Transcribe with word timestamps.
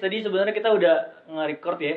Tadi 0.00 0.16
sebenarnya 0.20 0.50
kita 0.50 0.70
udah 0.70 0.96
nge-record 1.28 1.78
ya. 1.78 1.96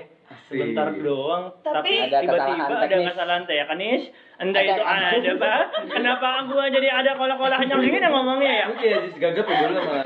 Sebentar 0.49 0.89
doang, 0.95 1.53
tapi, 1.61 1.94
Tapi- 1.94 1.98
Ada 2.03 2.17
tiba-tiba 2.20 2.41
kesalahan 2.57 2.73
ada 2.73 2.88
teknis. 2.89 3.07
kesalahan 3.07 3.44
teknis. 3.45 4.02
Entah 4.34 4.59
Ada- 4.59 4.71
itu 4.71 4.84
ada 4.84 5.31
apa? 5.31 5.53
Kenapa 5.88 6.27
gua 6.49 6.66
jadi 6.67 6.88
ada 6.89 7.11
kolah-kolah 7.13 7.59
yang 7.61 7.80
gini 7.80 7.97
ngomongnya 8.02 8.52
ya? 8.52 8.66
Ya 8.75 8.97
jis 8.99 9.16
gagap 9.16 9.45
ya 9.45 9.55
dulu 9.63 9.80
malah. 9.80 10.05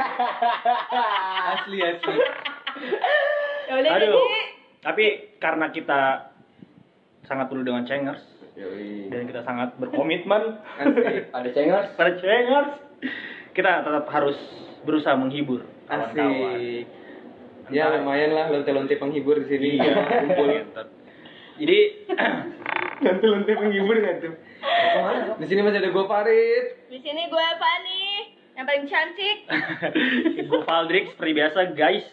Asli 1.55 1.79
asli. 1.79 2.15
Ya 3.65 3.73
udah 3.77 3.91
Aduh. 3.93 4.11
jadi 4.11 4.41
Tapi 4.77 5.05
karena 5.37 5.65
kita 5.69 6.01
sangat 7.23 7.47
perlu 7.47 7.63
dengan 7.63 7.83
cengers 7.83 8.23
Yoi. 8.53 9.07
dan 9.09 9.25
kita 9.25 9.41
sangat 9.41 9.75
berkomitmen. 9.75 10.59
Ada 11.31 11.49
cengers. 11.51 11.87
pada 11.93 12.11
cengers, 12.15 12.71
kita 13.51 13.71
tetap 13.81 14.05
harus 14.07 14.37
berusaha 14.83 15.15
menghibur 15.15 15.63
kawan-kawan. 15.87 16.55
Ya 17.67 17.91
lumayan 17.91 18.31
lah 18.31 18.47
lonte-lonte 18.47 18.95
penghibur 18.95 19.39
di 19.43 19.47
sini. 19.51 19.69
Iya, 19.79 19.93
kumpul. 20.23 20.47
Jadi 21.57 21.79
Lonte-lonte 22.97 23.53
penghibur 23.53 23.97
kan 24.01 24.15
tuh. 24.23 24.33
Di 25.37 25.45
sini 25.45 25.61
masih 25.61 25.79
ada 25.85 25.93
gua 25.93 26.09
Farid. 26.09 26.89
di 26.89 26.97
sini 27.03 27.29
gue 27.29 27.47
Fani 27.61 28.33
yang 28.57 28.65
paling 28.65 28.89
cantik. 28.89 29.45
gue 30.49 30.61
Valdrix 30.65 31.13
seperti 31.13 31.33
biasa 31.37 31.77
guys. 31.77 32.09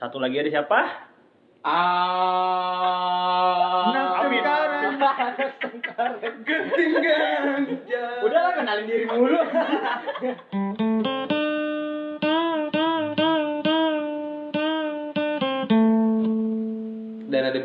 Satu 0.00 0.16
lagi 0.16 0.40
ada 0.40 0.48
siapa? 0.48 0.80
Ah. 1.66 2.64
Amin. 4.24 4.40
Ketinggalan 6.46 7.62
jauh. 7.84 8.24
Udah 8.24 8.40
lah 8.48 8.52
kenalin 8.56 8.86
diri 8.88 9.04
mulu. 9.10 9.40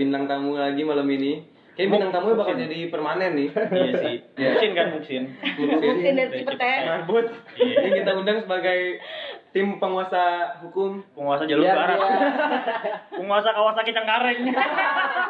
bintang 0.01 0.25
tamu 0.25 0.57
lagi 0.57 0.81
malam 0.81 1.05
ini. 1.05 1.45
Kayak 1.71 1.97
bintang 1.97 2.11
tamunya 2.11 2.35
bakal 2.35 2.55
jadi 2.59 2.77
permanen 2.91 3.31
nih. 3.37 3.49
Iya 3.71 3.91
sih. 3.95 4.15
Iya. 4.35 4.49
Muksin 4.53 4.71
kan 4.75 4.87
Muksin. 4.91 5.23
Mungkin 5.55 6.13
dari 6.19 6.29
Cipete. 6.43 6.73
Iya. 6.83 6.95
Ini 7.57 7.89
kita 8.03 8.11
undang 8.17 8.37
sebagai 8.43 8.79
tim 9.55 9.79
penguasa 9.79 10.57
hukum. 10.67 10.99
Penguasa 11.15 11.47
jalur 11.47 11.63
Biar 11.63 11.77
barat. 11.79 11.97
dia 11.97 12.19
Penguasa 13.23 13.49
Kawasaki 13.55 13.91
Cengkareng. 13.95 14.39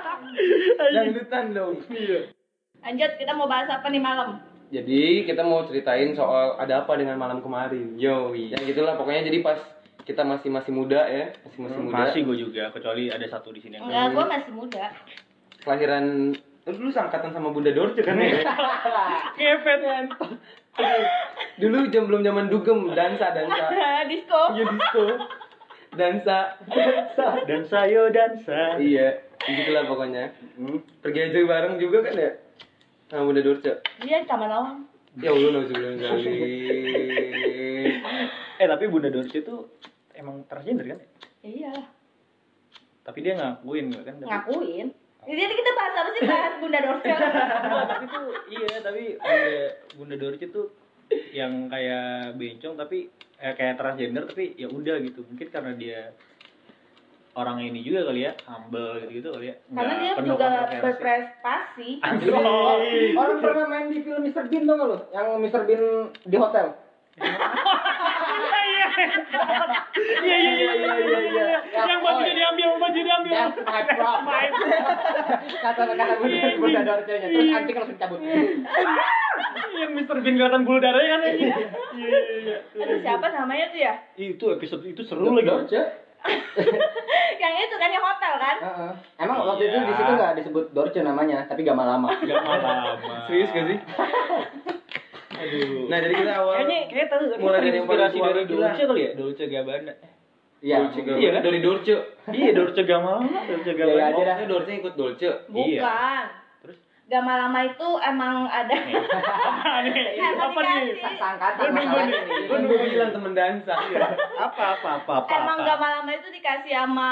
Dangdutan 0.97 1.45
dong. 1.53 1.75
Iya. 1.94 2.19
Lanjut 2.81 3.11
kita 3.22 3.31
mau 3.38 3.45
bahas 3.45 3.69
apa 3.69 3.88
nih 3.94 4.02
malam? 4.02 4.42
Jadi 4.73 5.27
kita 5.30 5.45
mau 5.45 5.67
ceritain 5.69 6.16
soal 6.17 6.58
ada 6.58 6.88
apa 6.88 6.97
dengan 6.97 7.19
malam 7.22 7.44
kemarin. 7.45 7.99
Yo, 8.02 8.33
ya 8.33 8.58
gitulah 8.58 8.97
pokoknya 8.97 9.30
jadi 9.30 9.44
pas 9.45 9.59
kita 10.03 10.21
masih 10.25 10.49
masih 10.49 10.71
muda 10.73 11.02
ya, 11.05 11.33
masih 11.45 11.59
masih 11.66 11.80
muda. 11.81 11.93
Masih 11.93 12.20
gue 12.26 12.37
juga, 12.37 12.64
kecuali 12.73 13.09
ada 13.14 13.26
satu 13.30 13.53
di 13.53 13.61
sini 13.61 13.77
yang 13.77 13.86
Enggak, 13.87 14.05
gue 14.14 14.26
masih 14.26 14.52
muda. 14.53 14.86
Kelahiran 15.61 16.05
lu 16.61 16.71
dulu 16.77 16.89
sangkatan 16.93 17.33
sama 17.33 17.49
Bunda 17.49 17.73
Dorce 17.73 18.05
kan 18.05 18.21
ya? 18.21 18.45
Ngepet 19.42 19.80
kan. 19.81 20.05
dulu 21.58 21.89
jam 21.89 22.05
belum 22.05 22.21
zaman 22.21 22.53
dugem, 22.53 22.93
dansa 22.93 23.33
dansa. 23.33 23.65
Disco. 24.11 24.42
Iya 24.53 24.64
disco. 24.70 25.05
Dansa. 25.98 26.39
Dan 27.49 27.65
sayo 27.65 28.14
dansa. 28.14 28.77
iya, 28.77 29.26
gitulah 29.42 29.89
pokoknya. 29.89 30.31
Hmm. 30.55 30.80
Pergi 31.02 31.33
aja 31.33 31.39
bareng 31.49 31.81
juga 31.81 32.05
kan 32.05 32.14
ya? 32.14 32.31
Sama 33.09 33.26
Bunda 33.26 33.42
Dorce. 33.42 33.81
Dia 34.05 34.21
di 34.21 34.27
Taman 34.30 34.49
Lawang. 34.49 34.80
Ya 35.20 35.36
Allah, 35.36 35.49
nauzubillah 35.52 35.92
kali. 35.99 36.31
Eh 38.61 38.67
tapi 38.70 38.86
Bunda 38.87 39.09
Dorce 39.11 39.43
itu 39.43 39.55
emang 40.21 40.45
transgender 40.45 40.86
kan? 40.87 40.99
Iya, 41.42 41.73
Tapi 43.02 43.17
dia 43.20 43.33
ngakuin 43.33 43.89
kan? 43.98 44.15
Tapi- 44.15 44.30
ngakuin. 44.30 44.87
Jadi 45.21 45.54
kita 45.54 45.71
bahas 45.73 45.93
apa 45.95 46.09
sih 46.11 46.21
bahas 46.26 46.54
Bunda 46.58 46.80
Dorce? 46.82 47.05
Enggak, 47.14 47.86
tapi 47.87 48.05
tuh 48.08 48.26
iya 48.49 48.73
tapi 48.82 49.04
Bunda 49.17 49.54
Bunda 49.93 50.15
Dorce 50.17 50.45
tuh 50.49 50.65
yang 51.30 51.67
kayak 51.67 52.33
bencong 52.39 52.73
tapi 52.73 53.05
eh, 53.37 53.54
kayak 53.54 53.77
transgender 53.77 54.26
tapi 54.26 54.55
ya 54.55 54.65
udah 54.65 54.98
gitu 54.98 55.21
mungkin 55.21 55.48
karena 55.49 55.71
dia 55.76 55.99
orang 57.32 57.61
ini 57.61 57.80
juga 57.80 58.09
kali 58.09 58.26
ya 58.26 58.33
humble 58.43 58.98
gitu 58.98 59.11
gitu 59.14 59.27
kali 59.32 59.45
ya 59.48 59.55
Karena 59.70 59.93
Nggak 59.93 59.99
dia 59.99 60.14
penuh 60.17 60.36
juga 60.36 60.48
berprestasi. 60.73 61.89
Anjing. 62.02 62.33
Orang 63.14 63.38
pernah 63.39 63.65
main 63.70 63.88
di 63.88 63.99
film 64.02 64.21
Mr. 64.26 64.45
Bean 64.49 64.65
gak 64.65 64.77
lu? 64.82 64.98
Yang 65.14 65.27
Mr. 65.38 65.61
Bean 65.64 65.83
di 66.17 66.36
hotel. 66.36 66.67
Iya 68.91 70.35
iya 70.37 70.52
iya 70.52 70.71
iya 70.73 70.93
iya 70.95 71.19
iya. 71.21 71.59
Yang 71.85 71.99
bajunya 72.02 72.33
diambil, 72.35 72.67
bajunya 72.77 73.05
diambil. 73.05 73.33
That's 73.33 73.57
my 73.61 73.81
problem. 73.89 74.49
Kata-kata 75.61 76.03
Bunda 76.17 76.37
Iya, 76.37 76.57
Bunda 76.57 76.81
Dorce-nya. 76.83 77.27
Terus 77.27 77.49
anjing 77.52 77.75
langsung 77.75 77.97
cabut. 77.97 78.19
Yang 79.71 79.91
Mr. 79.93 80.17
Bean 80.19 80.35
kelihatan 80.35 80.61
bulu 80.63 80.79
darahnya 80.79 81.15
kan. 81.17 81.31
Iya 81.31 81.49
iya 81.95 82.19
iya. 82.37 82.57
Aduh 82.77 82.97
siapa 82.99 83.25
namanya 83.29 83.65
tuh 83.69 83.79
ya? 83.79 83.93
Itu 84.15 84.45
episode 84.52 84.83
itu 84.83 85.02
seru 85.02 85.31
lagi. 85.31 85.47
Dorce? 85.47 85.81
yang 87.41 87.53
itu 87.58 87.75
kan 87.75 87.89
yang 87.89 88.05
hotel 88.05 88.33
kan? 88.37 88.55
Heeh. 88.61 88.91
Emang 89.17 89.41
waktu 89.41 89.63
itu 89.65 89.73
Iya. 89.73 89.87
di 89.89 89.93
situ 89.95 90.11
nggak 90.13 90.33
disebut 90.37 90.65
Dorce 90.69 91.02
namanya, 91.02 91.49
tapi 91.49 91.65
gak 91.65 91.73
lama. 91.73 92.13
Gak 92.13 92.37
lama. 92.37 92.93
Serius 93.25 93.49
gak 93.49 93.65
sih? 93.65 93.77
Aduh. 95.41 95.89
Nah, 95.89 95.97
jadi 95.97 96.13
kita 96.13 96.33
awal 96.37 96.53
Kayaknya 96.61 96.77
kayak 96.87 97.07
tahu 97.09 97.23
mulai 97.41 97.59
dari 97.59 97.77
yang 97.81 97.87
paling 97.89 98.13
dari 98.13 98.21
lah. 98.21 98.45
Dolce 98.45 98.83
kali 98.85 99.02
ya, 99.02 99.11
Dolce 99.17 99.43
Gabbana. 99.49 99.93
Iya. 100.61 100.77
Dolce. 100.77 100.99
Iya 101.02 101.29
kan? 101.33 101.41
Dari 101.41 101.59
Dorce. 101.65 101.95
Iya, 102.29 102.49
Dolce 102.53 102.81
Gabbana, 102.85 103.39
Dolce 103.49 103.71
Iya, 103.73 103.79
Gabbana. 103.81 103.97
iya. 103.97 104.13
Oh, 104.13 104.23
saya 104.23 104.45
Dorce 104.45 104.71
ikut 104.77 104.93
Dolce. 104.93 105.25
Iya. 105.25 105.81
Bukan. 105.81 106.25
Gama 107.11 107.33
lama 107.36 107.60
itu 107.67 107.88
emang 108.08 108.48
ada. 108.48 108.72
apa 108.72 109.80
nih? 109.83 110.16
Apa 110.16 110.60
nih? 110.64 110.95
Sangkatan 111.20 111.60
Gua 111.60 111.67
nunggu 111.76 111.92
masalahnya 111.92 112.20
nih. 112.23 112.48
Kan 112.48 112.60
nunggu 112.64 112.76
gue 112.80 112.89
bilang 112.95 113.11
temen 113.11 113.33
dansa. 113.36 113.76
Apa 114.39 114.80
apa 114.80 114.89
apa 115.04 115.11
apa? 115.20 115.27
Emang 115.36 115.60
apa? 115.60 115.67
gama 115.76 115.88
lama 116.00 116.11
itu 116.16 116.32
dikasih 116.32 116.71
sama 116.71 117.11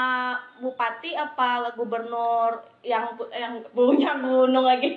bupati 0.64 1.12
apa 1.12 1.68
gubernur 1.76 2.64
yang 2.80 3.12
yang 3.28 3.60
punya 3.76 4.16
gunung 4.16 4.64
lagi. 4.64 4.96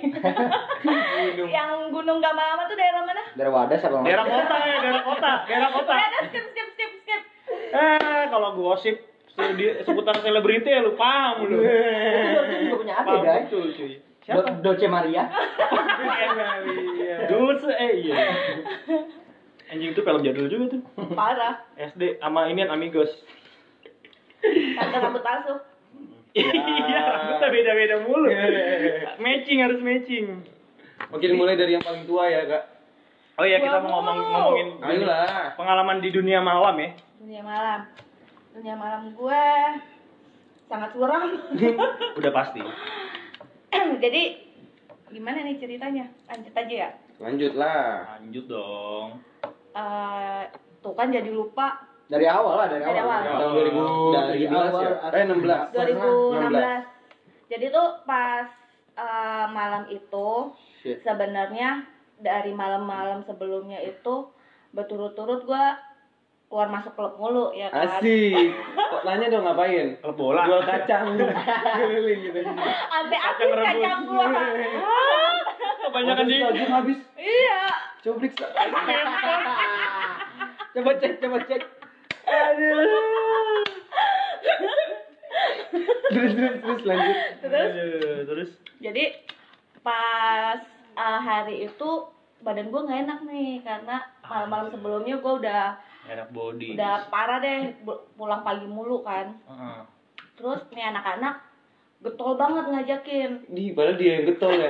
yang 1.52 1.92
gunung 1.92 2.24
gama 2.24 2.40
lama 2.40 2.64
tuh 2.64 2.76
daerah 2.80 3.04
mana? 3.04 3.22
Dari 3.36 3.50
Wadas 3.52 3.84
apa? 3.84 4.00
Daerah 4.08 4.24
kota 4.24 4.56
ya, 4.56 4.76
daerah 4.80 5.04
kota, 5.04 5.32
daerah 5.44 5.68
kota. 5.68 5.94
Skip, 6.32 6.44
skip, 6.48 6.68
skip, 6.80 6.90
skip. 7.04 7.22
Eh, 7.76 8.24
kalau 8.32 8.56
gosip 8.56 8.96
di 9.34 9.66
seputar 9.84 10.16
selebriti 10.24 10.72
ya 10.72 10.80
lu 10.80 10.96
paham 10.96 11.44
lu. 11.44 11.60
Itu 11.60 12.54
juga 12.56 12.76
punya 12.80 12.94
adik, 13.04 13.08
Paham 13.12 13.20
guys. 13.20 14.13
Cuy. 14.24 14.32
Do- 14.32 14.40
Siapa? 14.40 14.60
Dolce 14.64 14.86
Maria. 14.88 15.22
Dulce 17.28 17.70
eh 17.70 17.92
iya. 18.02 18.16
Anjing 19.68 19.90
itu 19.92 20.00
film 20.00 20.20
jadul 20.20 20.48
juga 20.48 20.64
tuh. 20.72 20.80
Parah. 21.12 21.64
SD 21.76 22.18
sama 22.18 22.48
ini 22.48 22.64
Amigos. 22.64 23.08
Tante 24.40 24.96
rambut 24.98 25.20
palsu. 25.20 25.54
Iya, 26.34 27.00
rambutnya 27.06 27.46
beda-beda 27.48 27.96
mulu. 28.02 28.26
matching 29.18 29.62
harus 29.62 29.78
matching. 29.78 30.42
Oke, 31.14 31.30
dimulai 31.30 31.54
dari 31.54 31.78
yang 31.78 31.84
paling 31.84 32.02
tua 32.04 32.26
ya, 32.26 32.42
Kak. 32.42 32.64
Oh 33.34 33.42
iya, 33.42 33.58
kita 33.58 33.78
mau 33.78 33.98
ngomong 33.98 34.18
ngomongin 34.30 34.68
Ayolah. 34.78 35.54
pengalaman 35.54 35.98
di 35.98 36.10
dunia 36.10 36.38
malam 36.38 36.74
ya. 36.74 36.90
Dunia 37.22 37.42
malam. 37.42 37.80
Dunia 38.50 38.74
malam 38.74 39.14
gue 39.14 39.44
sangat 40.66 40.90
suram. 40.90 41.38
Udah 42.18 42.32
pasti. 42.34 42.58
Jadi 44.04 44.22
gimana 45.10 45.38
nih 45.46 45.56
ceritanya? 45.58 46.04
Lanjut 46.30 46.54
aja 46.54 46.74
ya. 46.74 46.90
Lanjutlah. 47.22 48.18
Lanjut 48.18 48.44
dong. 48.50 49.08
Eh, 49.74 50.42
tuh 50.78 50.94
kan 50.94 51.10
jadi 51.10 51.30
lupa 51.34 51.82
Dari 52.04 52.28
awal 52.28 52.60
lah, 52.60 52.68
dari 52.68 52.84
Dari 52.84 53.00
awal. 53.00 53.20
awal. 53.26 53.40
Tahun 53.40 53.54
Dari 54.12 54.44
2017 54.44 54.52
awal, 54.52 54.82
ya? 54.84 54.94
Eh, 55.08 55.24
16. 55.24 55.60
2016. 55.72 57.50
Jadi 57.50 57.66
tuh 57.72 57.88
pas 58.04 58.46
eh, 58.94 59.46
malam 59.50 59.82
itu 59.90 60.28
sebenarnya 61.02 61.82
dari 62.20 62.52
malam-malam 62.54 63.26
sebelumnya 63.26 63.80
itu 63.82 64.30
berturut-turut 64.70 65.42
gua 65.48 65.74
keluar 66.54 66.70
masuk 66.70 66.94
klub 66.94 67.18
mulu 67.18 67.50
ya 67.50 67.66
kan. 67.66 67.98
Asik. 67.98 68.54
Kok 68.78 69.02
nanya 69.02 69.26
dong 69.26 69.42
ngapain? 69.42 69.98
Klub 69.98 70.14
bola. 70.14 70.46
Jual 70.46 70.62
kacang. 70.62 71.18
Keliling 71.18 72.30
gitu. 72.30 72.46
Sampai 72.46 73.18
habis 73.18 73.50
kacang 73.58 74.06
gua. 74.06 74.30
Kebanyakan 75.82 76.24
di 76.30 76.38
Tajam 76.38 76.70
habis. 76.70 76.98
iya. 77.18 77.74
Coba 78.06 78.22
periksa. 78.22 78.46
Coba 80.74 80.90
cek, 80.98 81.22
coba 81.22 81.38
cek. 81.46 81.62
Terus, 86.10 86.32
terus, 86.34 86.54
terus 86.62 86.82
lanjut. 86.82 87.16
Terus 87.42 87.66
Aduh, 87.66 88.18
terus 88.26 88.50
jadi 88.82 89.04
pas 89.82 90.58
eh, 90.98 91.20
hari 91.22 91.70
itu 91.70 91.90
badan 92.42 92.74
gue 92.74 92.80
nggak 92.84 93.00
enak 93.06 93.20
nih 93.24 93.62
karena 93.62 93.96
malam-malam 94.26 94.68
sebelumnya 94.74 95.16
gue 95.16 95.32
udah 95.46 95.78
enak 96.04 96.28
body 96.30 96.74
udah 96.74 97.08
parah 97.08 97.38
deh 97.38 97.72
pulang 98.14 98.42
pagi 98.42 98.64
mulu 98.64 99.00
kan 99.00 99.34
Heeh. 99.44 99.80
terus 100.34 100.60
nih 100.70 100.84
anak-anak 100.86 101.40
getol 101.98 102.36
banget 102.36 102.64
ngajakin 102.68 103.30
Di 103.48 103.72
padahal 103.72 103.96
dia 103.96 104.10
yang 104.14 104.24
getol 104.28 104.52
ya. 104.52 104.68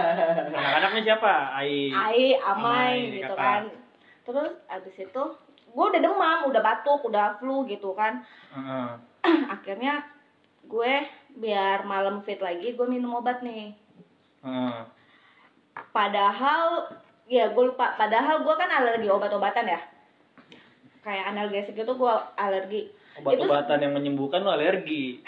anak-anaknya 0.56 1.02
siapa 1.04 1.32
Ai 1.52 1.92
Ai, 1.92 2.24
Amai, 2.34 2.40
Amai 2.40 2.92
gitu 3.14 3.34
kakak. 3.34 3.38
kan 3.38 3.62
terus 4.24 4.52
abis 4.66 4.96
itu 4.98 5.24
gue 5.70 5.84
udah 5.86 6.00
demam 6.00 6.38
udah 6.46 6.60
batuk 6.60 7.04
udah 7.04 7.36
flu 7.36 7.62
gitu 7.64 7.92
kan 7.92 8.24
Heeh. 8.50 8.88
akhirnya 9.54 10.00
gue 10.64 10.92
biar 11.36 11.84
malam 11.84 12.22
fit 12.22 12.40
lagi 12.40 12.72
gue 12.72 12.86
minum 12.86 13.12
obat 13.14 13.44
nih 13.44 13.76
Heeh. 14.40 14.80
padahal 15.92 16.88
ya 17.26 17.46
gue 17.48 17.64
lupa 17.66 17.94
padahal 17.94 18.42
gue 18.42 18.54
kan 18.56 18.70
alergi 18.72 19.06
obat-obatan 19.06 19.68
ya 19.68 19.80
kayak 21.00 21.24
analgesik 21.32 21.76
itu 21.76 21.92
gue 21.92 22.14
alergi. 22.36 22.82
Obat-obatan 23.20 23.78
yang 23.82 23.92
menyembuhkan 23.96 24.40
lo 24.44 24.54
alergi. 24.54 25.20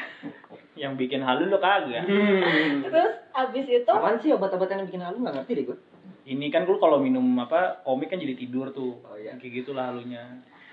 Yang 0.79 0.93
bikin 0.97 1.21
halu 1.21 1.49
lo 1.49 1.59
kagak. 1.61 2.07
Terus 2.07 3.13
abis 3.33 3.67
itu 3.69 3.93
Apaan 3.93 4.21
sih 4.23 4.33
obat-obatan 4.33 4.85
yang 4.85 4.89
bikin 4.89 5.05
halu? 5.05 5.21
Nggak 5.21 5.43
ngerti 5.43 5.53
deh 5.59 5.67
gue. 5.73 5.79
ini 6.23 6.55
kan 6.55 6.63
lu 6.63 6.79
kalau 6.79 7.03
minum 7.03 7.35
apa 7.43 7.83
komik 7.83 8.07
kan 8.07 8.23
jadi 8.23 8.39
tidur 8.39 8.71
tuh. 8.71 8.95
Oh, 9.03 9.19
iya. 9.19 9.35
kayak 9.43 9.67
gitulah 9.67 9.91
halunya. 9.91 10.23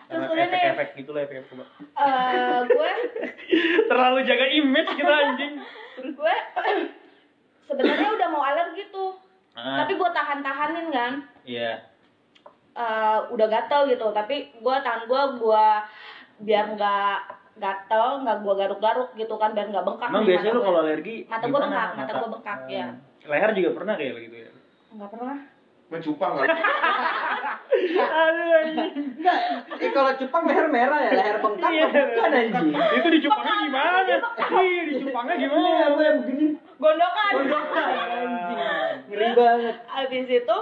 Terus 0.05 0.29
Karena 0.29 0.29
udah 0.29 0.45
nih. 0.45 0.53
efek-efek 0.53 0.87
gitu 1.01 1.11
lah 1.13 1.21
efek 1.25 1.37
obat 1.49 1.67
eh, 1.81 2.59
gue 2.69 2.91
terlalu 3.89 4.19
jaga 4.29 4.45
image 4.45 4.91
kita 4.93 5.13
anjing. 5.13 5.53
Gue 6.13 6.35
sebenarnya 7.67 8.09
udah 8.13 8.27
mau 8.29 8.45
alergi 8.45 8.93
tuh. 8.93 9.17
Ah, 9.57 9.83
tapi 9.83 9.97
gue 9.97 10.09
tahan-tahanin 10.13 10.87
kan. 10.93 11.13
Iya 11.49 11.88
eh, 12.79 13.19
udah 13.29 13.47
gatel 13.47 13.81
gitu 13.87 14.07
tapi 14.09 14.35
gue 14.53 14.75
tahan 14.79 15.03
gue 15.05 15.21
gue 15.37 15.65
biar 16.39 16.65
nggak 16.71 17.17
gatel 17.55 18.23
nggak 18.23 18.37
gue 18.39 18.53
garuk-garuk 18.55 19.09
gitu 19.13 19.35
kan 19.35 19.51
biar 19.51 19.67
nggak 19.67 19.83
bengkak 19.83 20.07
emang 20.07 20.23
biasanya 20.23 20.39
mata 20.45 20.55
lu 20.55 20.57
gue. 20.57 20.65
kalau 20.65 20.79
alergi 20.81 21.15
Mata 21.25 21.43
gua 21.43 21.51
gimana? 21.51 21.67
bengkak, 21.67 21.89
mata 21.97 22.11
gua 22.13 22.29
bengkak, 22.31 22.57
Oh. 22.57 22.69
ya. 22.69 22.87
leher 23.25 23.51
juga 23.53 23.69
pernah 23.73 23.93
kayak 23.93 24.13
gitu 24.21 24.37
ya 24.37 24.51
nggak 24.89 25.09
pernah 25.09 25.37
Mencupang 25.89 26.31
kali. 26.35 26.47
aduh 27.89 28.49
anjing 28.55 28.91
Enggak. 29.17 29.39
Eh 29.75 29.89
kalau 29.89 30.11
cupang 30.15 30.43
leher 30.45 30.67
merah 30.67 30.99
ya, 31.01 31.11
leher 31.11 31.37
bengkak 31.39 31.69
Iya. 31.69 31.85
bukan 31.89 32.31
anjing. 32.31 32.67
itu 32.71 33.07
dicupangnya 33.11 33.53
gimana 33.59 33.97
iya 34.05 34.81
dicupangnya 34.85 35.35
gimana 35.35 35.67
Iya, 35.67 35.85
gue 35.89 36.03
yang 36.05 36.17
begini. 36.21 36.45
gondokan 36.77 37.31
Gondokan 37.33 37.89
anjing. 38.07 38.59
Ngeri 39.09 39.27
banget. 39.33 39.75
abis 39.89 40.27
itu 40.31 40.57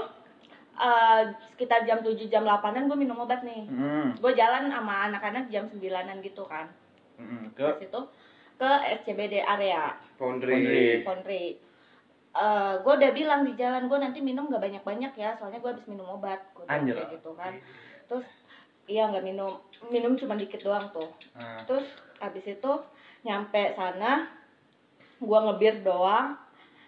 eh, 0.77 1.21
sekitar 1.53 1.83
jam 1.89 2.00
7 2.06 2.18
jam 2.29 2.45
8an 2.45 2.85
gue 2.88 2.97
minum 2.97 3.18
obat 3.21 3.41
nih. 3.41 3.65
Hmm. 3.68 4.13
gue 4.18 4.31
jalan 4.38 4.69
sama 4.69 5.09
anak-anak 5.09 5.50
jam 5.50 5.65
9an 5.69 6.21
gitu 6.21 6.45
kan. 6.45 6.69
Hmm, 7.18 7.50
ke? 7.57 7.65
Terus 7.65 7.89
itu 7.89 8.01
ke 8.57 8.69
SCBD 9.01 9.41
area. 9.41 9.97
Pondri. 10.18 11.01
Pondri 11.06 11.68
Eh 12.38 12.74
gue 12.85 12.94
udah 12.94 13.12
bilang 13.18 13.41
di 13.50 13.57
jalan 13.57 13.89
gue 13.89 13.97
nanti 13.97 14.19
minum 14.21 14.45
gak 14.45 14.62
banyak-banyak 14.62 15.13
ya 15.18 15.33
soalnya 15.41 15.57
gue 15.57 15.71
habis 15.74 15.88
minum 15.89 16.06
obat. 16.06 16.38
Gue 16.53 16.69
kayak 16.69 17.18
gitu 17.18 17.33
kan. 17.33 17.57
Terus 18.06 18.27
iya 18.88 19.09
nggak 19.09 19.25
minum 19.25 19.57
minum 19.89 20.13
cuma 20.15 20.38
dikit 20.38 20.62
doang 20.62 20.94
tuh. 20.94 21.09
Nah, 21.33 21.65
terus 21.65 21.88
habis 22.21 22.45
itu 22.45 22.71
nyampe 23.25 23.74
sana 23.74 24.29
gue 25.18 25.39
ngebir 25.50 25.81
doang. 25.81 26.38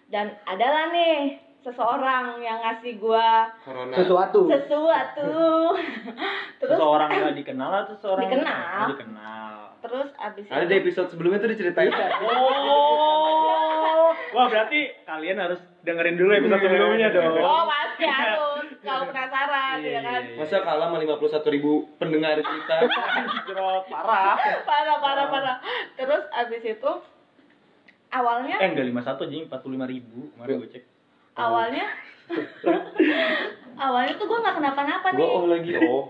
Dan 0.06 0.38
adalah 0.46 0.94
nih 0.94 1.38
seseorang 1.60 2.40
yang 2.40 2.58
ngasih 2.64 2.96
gue 2.96 3.28
Corona. 3.64 3.94
Sesuatu. 3.96 4.48
sesuatu. 4.48 5.30
Terus 6.60 6.70
seseorang 6.76 7.08
nggak 7.12 7.36
dikenal 7.36 7.70
atau 7.84 7.94
seseorang 8.00 8.28
Dikenal. 8.28 8.86
Dikenal? 8.96 9.52
Terus 9.80 10.08
abis 10.20 10.44
Ada 10.48 10.64
itu 10.64 10.72
di 10.72 10.76
episode 10.84 11.08
sebelumnya 11.12 11.40
tuh 11.40 11.52
diceritain. 11.52 11.92
oh. 12.24 14.12
Wah 14.30 14.46
berarti 14.48 14.88
kalian 15.04 15.36
harus 15.40 15.60
dengerin 15.84 16.16
dulu 16.16 16.32
episode 16.32 16.60
sebelumnya 16.64 17.08
dong. 17.12 17.36
Oh 17.40 17.64
pasti 17.68 18.04
harus. 18.08 18.64
Kalau 18.80 19.04
penasaran 19.12 19.76
Iya, 19.84 19.92
ya 19.92 20.00
kan? 20.00 20.20
iya, 20.24 20.32
iya. 20.32 20.40
Masa 20.40 20.64
kalah 20.64 20.88
sama 20.88 20.96
51 21.04 21.52
ribu 21.52 21.84
pendengar 22.00 22.40
kita. 22.40 22.76
Parah. 23.92 24.36
Parah 24.64 24.96
parah 24.96 25.26
parah. 25.28 25.56
Terus 26.00 26.24
abis 26.32 26.62
itu 26.64 26.92
awalnya 28.10 28.56
eh 28.56 28.68
enggak 28.72 28.88
51 28.88 29.28
jing 29.28 29.44
45 29.52 29.92
ribu. 29.92 30.32
Kemarin 30.32 30.64
gue 30.64 30.70
cek 30.72 30.84
awalnya 31.36 31.86
awalnya 33.84 34.14
tuh 34.18 34.26
gue 34.26 34.38
nggak 34.38 34.56
kenapa-napa 34.58 35.08
nih 35.14 35.28
oh 35.28 35.46
lagi 35.46 35.70
oh. 35.82 36.06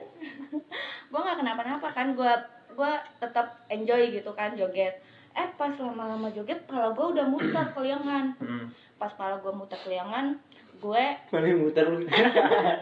gue 1.11 1.21
nggak 1.21 1.39
kenapa-napa 1.41 1.89
kan 1.93 2.13
gue 2.15 2.33
gue 2.75 2.93
tetap 3.19 3.47
enjoy 3.69 4.03
gitu 4.15 4.31
kan 4.33 4.55
joget 4.55 5.01
eh 5.37 5.49
pas 5.55 5.71
lama-lama 5.79 6.29
joget 6.35 6.67
pala 6.67 6.91
gue 6.95 7.07
udah 7.17 7.27
muter 7.31 7.67
keliangan 7.77 8.35
hmm. 8.39 8.67
pas 8.99 9.13
pala 9.15 9.39
gue 9.39 9.53
muter 9.53 9.79
keliangan 9.87 10.39
gue 10.81 11.05
yang 11.37 11.61
muter 11.61 11.85
lu? 11.93 11.99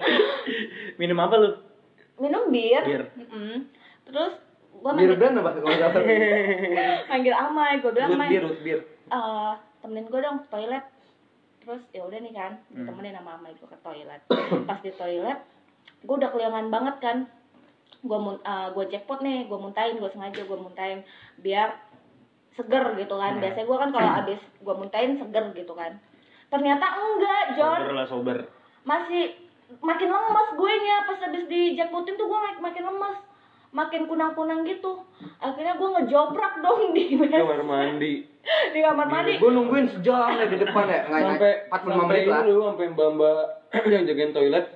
minum 1.02 1.18
apa 1.18 1.34
lu 1.34 1.50
minum 2.18 2.50
bir, 2.50 2.82
Bir. 2.82 3.02
Mm-mm. 3.14 3.66
terus 4.06 4.38
gue 4.78 4.90
Bir 4.94 4.94
manggil, 4.94 5.18
brand 5.18 5.38
apa 5.42 5.50
kalau 5.58 5.78
manggil 7.10 7.34
amai 7.34 7.72
gue 7.82 7.90
bilang 7.90 8.10
amai 8.14 8.38
root 8.38 8.58
beer. 8.62 8.80
eh 9.10 9.52
temenin 9.82 10.06
gue 10.06 10.20
dong 10.22 10.38
toilet 10.46 10.84
terus 11.68 11.84
ya 11.92 12.00
udah 12.00 12.16
nih 12.16 12.32
kan 12.32 12.56
Hmm. 12.66 12.88
ditemenin 12.88 13.12
sama 13.12 13.36
amai 13.36 13.52
gue 13.52 13.68
ke 13.68 13.76
toilet. 13.78 14.20
Pas 14.64 14.80
di 14.80 14.88
toilet 14.90 15.36
gue 16.00 16.14
udah 16.16 16.30
keliangan 16.30 16.66
banget 16.68 16.96
kan. 16.98 17.16
Gue 18.00 18.16
mun 18.16 18.40
gue 18.72 18.84
jackpot 18.88 19.20
nih 19.20 19.44
gue 19.44 19.58
muntahin 19.58 20.00
gue 20.00 20.08
sengaja 20.08 20.40
gue 20.40 20.58
muntahin 20.58 21.04
biar 21.36 21.76
seger 22.54 22.96
gitu 22.96 23.14
kan. 23.14 23.36
Hmm. 23.36 23.42
biasanya 23.44 23.66
gue 23.66 23.78
kan 23.78 23.90
kalau 23.90 24.10
abis 24.24 24.40
gue 24.40 24.74
muntahin 24.74 25.12
seger 25.14 25.44
gitu 25.52 25.72
kan. 25.72 25.92
Ternyata 26.48 26.86
enggak 26.88 27.44
John. 27.54 27.78
Sober 27.78 27.92
lah 27.92 28.06
sober. 28.08 28.38
Masih 28.82 29.36
makin 29.78 30.08
lemas 30.08 30.48
gue 30.50 30.72
nya. 30.80 30.96
Pas 31.04 31.20
abis 31.22 31.44
di 31.46 31.76
jackpotin 31.76 32.16
tuh 32.16 32.24
gue 32.24 32.40
mak- 32.40 32.64
makin 32.64 32.88
lemas 32.88 33.20
makin 33.70 34.04
kunang-kunang 34.04 34.62
gitu 34.62 35.04
akhirnya 35.38 35.74
gue 35.74 35.88
ngejobrak 35.90 36.54
dong 36.58 36.80
di 36.96 37.04
Kamar 37.20 37.60
mandi. 37.60 38.24
di 38.72 38.80
kamar 38.80 39.06
mandi 39.06 39.36
Gue 39.36 39.50
nungguin 39.50 39.86
sejam 39.86 40.32
ya 40.32 40.44
di 40.44 40.56
depan 40.56 40.84
ya. 40.84 41.00
Nggak, 41.04 41.20
sampai 41.22 41.50
nggak, 41.62 41.84
45 41.84 41.92
sampai 41.92 42.08
menit 42.08 42.26
lah. 42.26 42.40
ini 42.40 42.50
lu 42.50 42.62
sampai 42.64 42.86
mbak-mbak 42.88 43.36
yang 43.92 44.04
jagain 44.04 44.32
toilet 44.32 44.66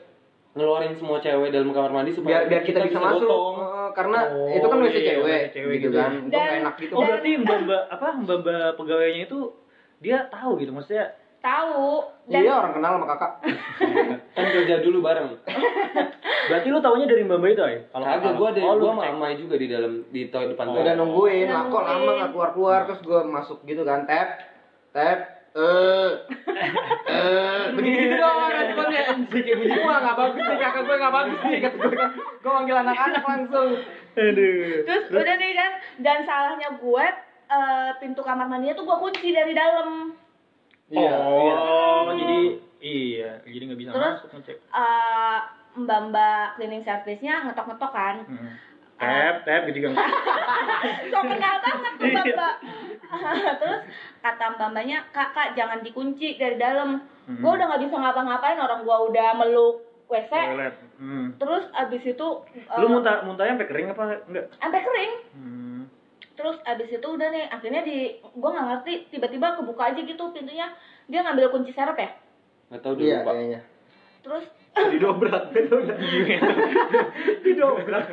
ngeluarin 0.52 0.92
semua 0.92 1.16
cewek 1.18 1.48
dalam 1.48 1.70
kamar 1.70 1.90
mandi 1.90 2.12
supaya 2.12 2.44
Biar 2.44 2.50
biar 2.50 2.62
kita, 2.62 2.84
bisa, 2.84 3.00
masuk. 3.00 3.24
gotong. 3.24 3.54
Eh, 3.56 3.90
karena 3.94 4.18
Oh, 4.28 4.52
itu 4.52 4.66
kan 4.66 4.78
WC 4.78 4.92
iya, 4.94 5.08
cewek, 5.10 5.42
cewek 5.48 5.76
gitu 5.78 5.88
kan. 5.90 6.10
Dan- 6.28 6.52
enak 6.60 6.74
gitu. 6.76 6.92
oh 6.92 7.00
berarti 7.02 7.30
mbak 7.38 7.58
mbak 7.64 7.82
apa 7.88 8.06
mbak 8.18 8.36
mbak 8.38 8.66
pegawainya 8.76 9.22
itu 9.24 9.40
dia 9.98 10.28
tahu 10.28 10.60
gitu 10.60 10.68
maksudnya 10.70 11.08
tahu. 11.42 12.06
Dan 12.24 12.40
Iya 12.40 12.52
orang 12.54 12.72
kenal 12.72 12.90
sama 12.94 13.06
kakak. 13.10 13.32
Kan 14.38 14.46
kerja 14.48 14.74
dulu 14.80 15.02
bareng. 15.02 15.26
berarti 16.48 16.68
lu 16.68 16.78
taunya 16.78 17.06
dari 17.06 17.22
mbak 17.22 17.38
mbak 17.38 17.50
itu 17.52 17.62
ya 17.62 17.78
kalau 17.88 18.04
Kagak 18.04 18.22
kalau- 18.24 18.36
gua 18.36 18.48
ada 18.50 18.60
oh, 18.60 18.74
gua 18.76 18.90
sama. 18.92 19.02
Amai 19.08 19.34
juga 19.36 19.54
di 19.54 19.66
dalam 19.66 19.92
di 20.08 20.26
toilet 20.26 20.54
depan 20.54 20.64
Oh. 20.64 20.72
toilet. 20.72 20.84
Udah 20.84 20.94
nungguin, 20.96 21.46
lah 21.46 21.62
kok 21.66 21.82
lama 21.82 22.10
nggak 22.12 22.30
keluar 22.30 22.50
keluar 22.52 22.80
terus 22.84 23.00
gue 23.00 23.20
masuk 23.24 23.58
gitu 23.62 23.82
kan 23.82 24.02
tap 24.04 24.28
tap 24.90 25.18
eh 25.52 26.10
eh 27.06 27.62
begitu 27.74 28.00
gitu 28.08 28.16
doang 28.16 28.88
kayak 28.92 29.20
bunyi 29.28 29.52
gua 29.76 29.94
nggak 30.00 30.16
bagus 30.16 30.42
nih 30.42 30.58
kakak 30.58 30.82
gue 30.82 30.96
nggak 30.96 31.14
bagus 31.14 31.38
nih 31.44 31.58
kata 31.60 31.76
gue 31.76 31.90
kan 31.92 32.10
gue 32.16 32.52
manggil 32.52 32.76
anak-anak 32.78 33.22
langsung. 33.22 33.70
Aduh. 34.12 34.74
Terus 34.82 35.04
udah 35.10 35.34
nih 35.36 35.52
kan 35.52 35.72
dan 36.00 36.18
salahnya 36.24 36.68
gue 36.74 37.04
eh, 37.48 37.90
pintu 37.98 38.20
kamar 38.20 38.46
mandinya 38.46 38.74
tuh 38.74 38.82
gue 38.82 38.96
kunci 38.98 39.28
dari 39.30 39.52
dalam 39.52 40.16
Iya, 40.92 41.12
oh 41.16 42.12
jadi 42.12 42.40
iya 42.84 43.30
jadi 43.48 43.64
nggak 43.72 43.80
bisa 43.80 43.90
Terus? 43.96 44.14
masuk 44.20 44.30
ngecek. 44.36 44.56
Eh, 44.60 45.38
mbak-mbak 45.80 46.60
cleaning 46.60 46.84
service-nya 46.84 47.48
ngetok-ngetok 47.48 47.92
kan? 47.92 48.16
Hmm. 48.28 48.52
tap 49.02 49.42
tap 49.42 49.66
gitu 49.66 49.82
kan 49.82 49.98
so 51.10 51.18
kenal 51.26 51.56
banget 51.58 51.92
tuh 51.98 52.06
mbak-mbak. 52.12 52.54
Terus 53.60 53.80
kata 54.20 54.44
mbak-mbaknya 54.54 54.98
kak 55.10 55.32
kak 55.32 55.48
jangan 55.56 55.80
dikunci 55.80 56.36
dari 56.36 56.60
dalam. 56.60 57.08
Hmm. 57.22 57.38
gue 57.38 57.50
udah 57.54 57.66
nggak 57.70 57.82
bisa 57.86 57.96
ngapa-ngapain 58.02 58.58
orang 58.58 58.82
gue 58.82 58.96
udah 59.14 59.28
meluk 59.38 59.78
WC 60.10 60.32
hmm. 60.98 61.38
terus 61.38 61.64
abis 61.70 62.02
itu 62.02 62.28
eh, 62.52 62.78
lu 62.82 62.90
muntah 62.90 63.22
muntahnya 63.22 63.54
sampai 63.54 63.68
kering 63.70 63.88
apa 63.94 64.02
enggak 64.28 64.46
sampai 64.58 64.80
kering. 64.82 65.12
Hmm. 65.38 65.71
Terus 66.32 66.56
abis 66.64 66.88
itu 66.88 67.06
udah 67.06 67.28
nih 67.28 67.44
akhirnya 67.52 67.82
di 67.84 68.16
gue 68.20 68.50
nggak 68.50 68.68
ngerti 68.68 68.92
tiba-tiba 69.12 69.58
kebuka 69.60 69.92
aja 69.92 70.00
gitu 70.00 70.24
pintunya. 70.32 70.72
Dia 71.10 71.20
ngambil 71.26 71.50
kunci 71.52 71.74
serep 71.74 71.98
ya? 71.98 72.10
Enggak 72.70 72.82
tahu 72.82 72.92
dulu, 72.96 73.04
iya 73.04 73.26
Pak. 73.26 73.32
kayaknya. 73.34 73.60
Terus 74.22 74.44
didobrak? 74.72 75.44
Didobrak 75.54 75.94
didobrak. 77.44 78.06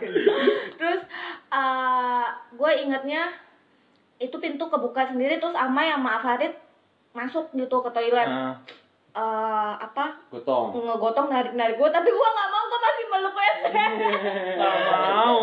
Terus 0.76 1.02
gue 2.60 2.72
ingetnya 2.84 3.24
itu 4.20 4.36
pintu 4.36 4.68
kebuka 4.68 5.16
sendiri 5.16 5.40
terus 5.40 5.56
Amai 5.56 5.96
sama 5.96 6.20
Farid 6.20 6.52
masuk 7.16 7.50
gitu 7.56 7.80
ke 7.80 7.90
toilet. 7.96 8.28
Nah, 8.28 8.60
eh, 9.12 9.74
apa 9.75 10.06
Gotong. 10.30 10.74
ngegotong 10.75 11.28
narik 11.28 11.54
narik 11.54 11.75
gue 11.75 11.89
tapi 11.89 12.08
gue 12.08 12.30
nggak 12.30 12.50
mau 12.50 12.63
gue 12.63 12.80
masih 12.80 13.06
meluk 13.08 13.36
WC 13.36 13.63
Gak 14.56 14.75
mau 15.12 15.39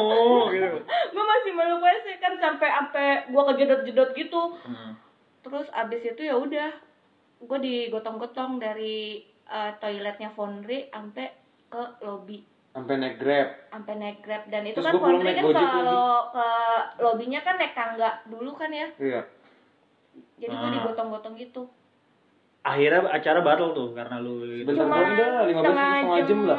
gitu. 0.49 0.78
gue 0.87 1.25
masih 1.26 1.52
meluk 1.52 1.80
WC 1.80 2.06
kan 2.16 2.32
sampai 2.37 2.68
sampai 2.70 3.06
gue 3.26 3.42
kejedot 3.44 3.80
jedot 3.82 4.11
gitu 4.12 4.42
Hmm. 4.62 4.92
terus 5.40 5.66
abis 5.73 6.02
itu 6.04 6.23
ya 6.23 6.35
udah 6.35 6.70
gue 7.38 7.58
digotong-gotong 7.58 8.56
dari 8.56 9.20
eh, 9.44 9.70
toiletnya 9.76 10.30
Foundry 10.30 10.87
sampai 10.88 11.26
ke 11.66 11.82
lobby 12.00 12.42
Sampai 12.68 12.94
naik 12.96 13.16
Grab. 13.16 13.49
sampai 13.66 13.94
naik 13.94 14.18
grab 14.20 14.44
dan 14.46 14.62
itu 14.62 14.76
Terus 14.76 14.85
kan 14.87 15.00
naik 15.16 15.40
kan 15.40 15.49
kalau 15.49 16.28
ke 16.28 16.49
lobbynya 16.99 17.40
kan 17.40 17.56
naik 17.56 17.73
tangga 17.73 18.20
dulu 18.26 18.52
kan 18.52 18.68
ya 18.68 18.85
Iya. 18.96 19.25
jadi 20.37 20.52
gue 20.52 20.61
Ah. 20.62 20.75
digotong-gotong 20.76 21.35
gitu 21.37 21.64
Akhirnya 22.66 23.06
acara 23.06 23.40
batal 23.40 23.70
tuh 23.70 23.94
karena 23.94 24.18
lu 24.18 24.42
gitu. 24.42 24.66
Bentar 24.66 24.82
cuma 24.82 24.96
doang 24.96 25.14
dah, 25.14 25.30
15 25.44 25.54
setengah 25.54 25.87
setengah 25.94 26.20
jam 26.20 26.40
lah. 26.42 26.58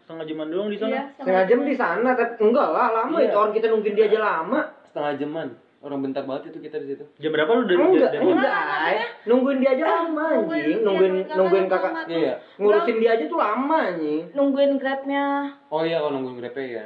setengah 0.00 0.24
jaman 0.26 0.46
doang 0.50 0.68
di 0.68 0.76
sana. 0.76 0.90
Iya, 0.90 1.02
Setengah 1.14 1.44
jam 1.46 1.60
di 1.62 1.74
sana, 1.76 2.10
tapi 2.12 2.32
enggak 2.42 2.68
lah, 2.68 2.86
lama 2.90 3.14
Iya. 3.14 3.24
itu 3.24 3.36
orang 3.36 3.52
kita 3.54 3.66
nungguin 3.70 3.94
dia 3.94 4.04
aja 4.04 4.18
lama. 4.20 4.60
Setengah 4.84 5.12
jaman. 5.16 5.48
Orang 5.80 5.98
bentar 6.02 6.22
banget 6.26 6.42
itu 6.50 6.58
kita 6.60 6.76
di 6.76 6.92
situ. 6.92 7.04
Jam 7.16 7.30
berapa 7.30 7.46
lu 7.48 7.62
dari 7.64 7.78
Enggak, 7.78 8.10
dari- 8.10 8.26
enggak. 8.26 8.52
ay. 8.52 8.96
Nungguin 9.24 9.58
dia 9.58 9.70
aja 9.70 9.84
lama 9.86 10.24
Nungguin- 10.34 10.60
anjing, 10.60 10.78
nungguin 10.82 11.12
nungguin 11.14 11.36
nungguin 11.38 11.64
kakak. 11.70 11.92
Iya. 12.10 12.34
ngurusin 12.58 12.96
dia 12.98 13.10
aja 13.14 13.24
tuh 13.24 13.38
lama 13.38 13.76
anjing. 13.80 14.22
nungguin 14.34 14.72
grabnya 14.76 15.24
Oh 15.70 15.80
iya 15.80 15.96
kalau 15.96 16.12
nungguin 16.12 16.36
Grab 16.36 16.56
ya. 16.58 16.84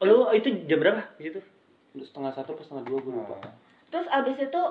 Lu 0.00 0.16
itu 0.30 0.48
jam 0.64 0.78
berapa 0.78 1.02
di 1.16 1.22
situ? 1.24 1.40
Setengah 2.00 2.30
satu 2.30 2.54
apa 2.54 2.62
setengah 2.62 2.84
dua 2.84 2.98
gue 3.00 3.12
lupa. 3.12 3.36
Terus 3.94 4.10
abis 4.10 4.50
itu 4.50 4.62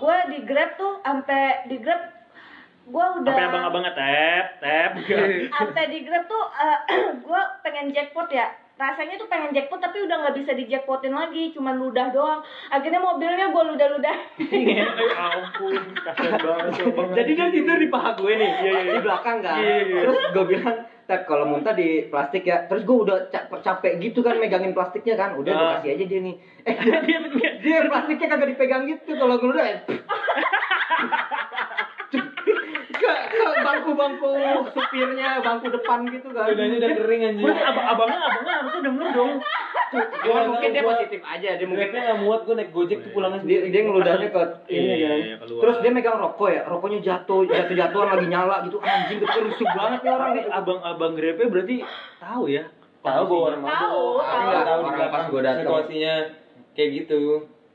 gue 0.00 0.16
di 0.32 0.38
grab 0.48 0.80
tuh 0.80 1.04
sampai 1.04 1.68
di 1.68 1.76
grab 1.76 2.00
gue 2.88 3.06
udah 3.20 3.34
Sampai 3.34 3.48
abang-abangnya 3.52 3.92
tap, 3.92 4.46
tap. 4.64 4.90
sampai 5.52 5.84
di 5.92 6.08
grab 6.08 6.24
tuh 6.24 6.44
gue 7.28 7.42
pengen 7.60 7.92
jackpot 7.92 8.32
ya 8.32 8.48
rasanya 8.76 9.16
tuh 9.20 9.28
pengen 9.28 9.52
jackpot 9.52 9.80
tapi 9.80 10.04
udah 10.04 10.16
nggak 10.24 10.36
bisa 10.40 10.52
di 10.56 10.68
jackpotin 10.68 11.12
lagi 11.12 11.52
cuman 11.52 11.76
ludah 11.76 12.12
doang 12.12 12.40
akhirnya 12.72 13.00
mobilnya 13.00 13.52
gue 13.52 13.62
ludah 13.76 13.88
ludah 13.92 14.16
Ya 14.76 14.84
ampun, 15.16 15.76
banget 16.00 16.80
abang. 16.80 17.08
Jadi 17.12 17.30
dia 17.36 17.48
tidur 17.52 17.76
di 17.76 17.88
paha 17.88 18.16
gue 18.16 18.32
nih, 18.36 18.50
di 18.92 19.00
belakang 19.00 19.40
kan. 19.40 19.58
Iya, 19.60 19.76
iya. 19.84 20.00
Terus 20.04 20.20
gue 20.32 20.44
bilang, 20.44 20.76
Tep 21.06 21.22
kalau 21.24 21.46
muntah 21.46 21.70
di 21.70 22.04
plastik 22.04 22.42
ya. 22.42 22.66
Terus 22.66 22.82
gue 22.82 22.96
udah 23.00 23.30
capek, 23.30 23.62
capek 23.62 23.92
gitu 24.02 24.20
kan 24.20 24.36
megangin 24.36 24.74
plastiknya 24.74 25.14
kan. 25.14 25.34
Udah 25.34 25.50
gue 25.50 25.62
Ah. 25.62 25.72
kasih 25.78 25.90
aja 25.94 26.04
dia 26.04 26.20
nih. 26.20 26.34
Eh 26.66 26.74
dia, 26.82 27.18
dia 27.62 27.78
plastiknya 27.86 28.26
kagak 28.26 28.48
dipegang 28.50 28.84
gitu 28.84 29.14
kalau 29.14 29.38
ngeludah. 29.38 29.64
ya. 29.64 29.78
ke, 33.06 33.14
ke 33.30 33.60
bangku-bangku 33.62 34.30
supirnya, 34.70 35.38
bangku 35.40 35.66
depan 35.70 35.98
gitu 36.10 36.28
kan. 36.30 36.50
Ludahnya 36.50 36.76
udah 36.76 36.90
kering 36.98 37.22
anjing. 37.22 37.44
Berarti 37.46 37.62
abang 37.62 37.86
abangnya 37.86 38.18
abangnya 38.20 38.52
harusnya 38.58 38.80
denger 38.82 39.08
dong. 39.14 39.32
Cuman 39.96 40.42
mungkin 40.50 40.68
dia 40.74 40.82
positif 40.82 41.20
aja, 41.22 41.48
dia 41.54 41.66
mungkin 41.66 41.88
Grabnya 41.88 42.02
nggak 42.04 42.18
muat 42.20 42.40
gue 42.42 42.54
naik 42.54 42.70
Gojek 42.74 42.98
tuh 43.06 43.10
pulangnya 43.14 43.38
dia, 43.38 43.62
sendiri. 43.62 43.66
dia 43.70 43.80
ngeludahnya 43.86 44.28
ke 44.28 44.40
ini 44.66 44.82
Iya, 44.98 45.10
iya, 45.14 45.34
keluar. 45.38 45.60
Terus 45.62 45.76
dia 45.78 45.90
megang 45.94 46.18
rokok 46.18 46.48
ya, 46.50 46.62
rokoknya 46.66 46.98
jatuh, 47.00 47.40
jatuh 47.46 47.74
jatuhan 47.74 48.08
lagi 48.10 48.26
nyala 48.26 48.56
gitu. 48.66 48.78
Anjing 48.82 49.18
itu 49.22 49.38
rusuh 49.46 49.68
banget 49.70 50.00
nih 50.02 50.10
orang 50.10 50.30
gitu. 50.34 50.48
abang-abang 50.50 51.12
grabnya 51.14 51.46
berarti 51.46 51.76
tahu 52.18 52.44
ya. 52.50 52.64
Tahu 53.00 53.22
gue 53.22 53.38
orang 53.38 53.60
Tahu, 53.62 53.70
mabuk. 53.70 54.18
tahu. 54.18 54.50
Tahu 54.66 54.80
di 54.82 54.90
belakang 54.90 55.12
pas 55.14 55.24
gua 55.30 55.40
datang. 55.40 55.62
Situasinya 55.62 56.14
kayak 56.74 56.90
gitu. 56.92 57.22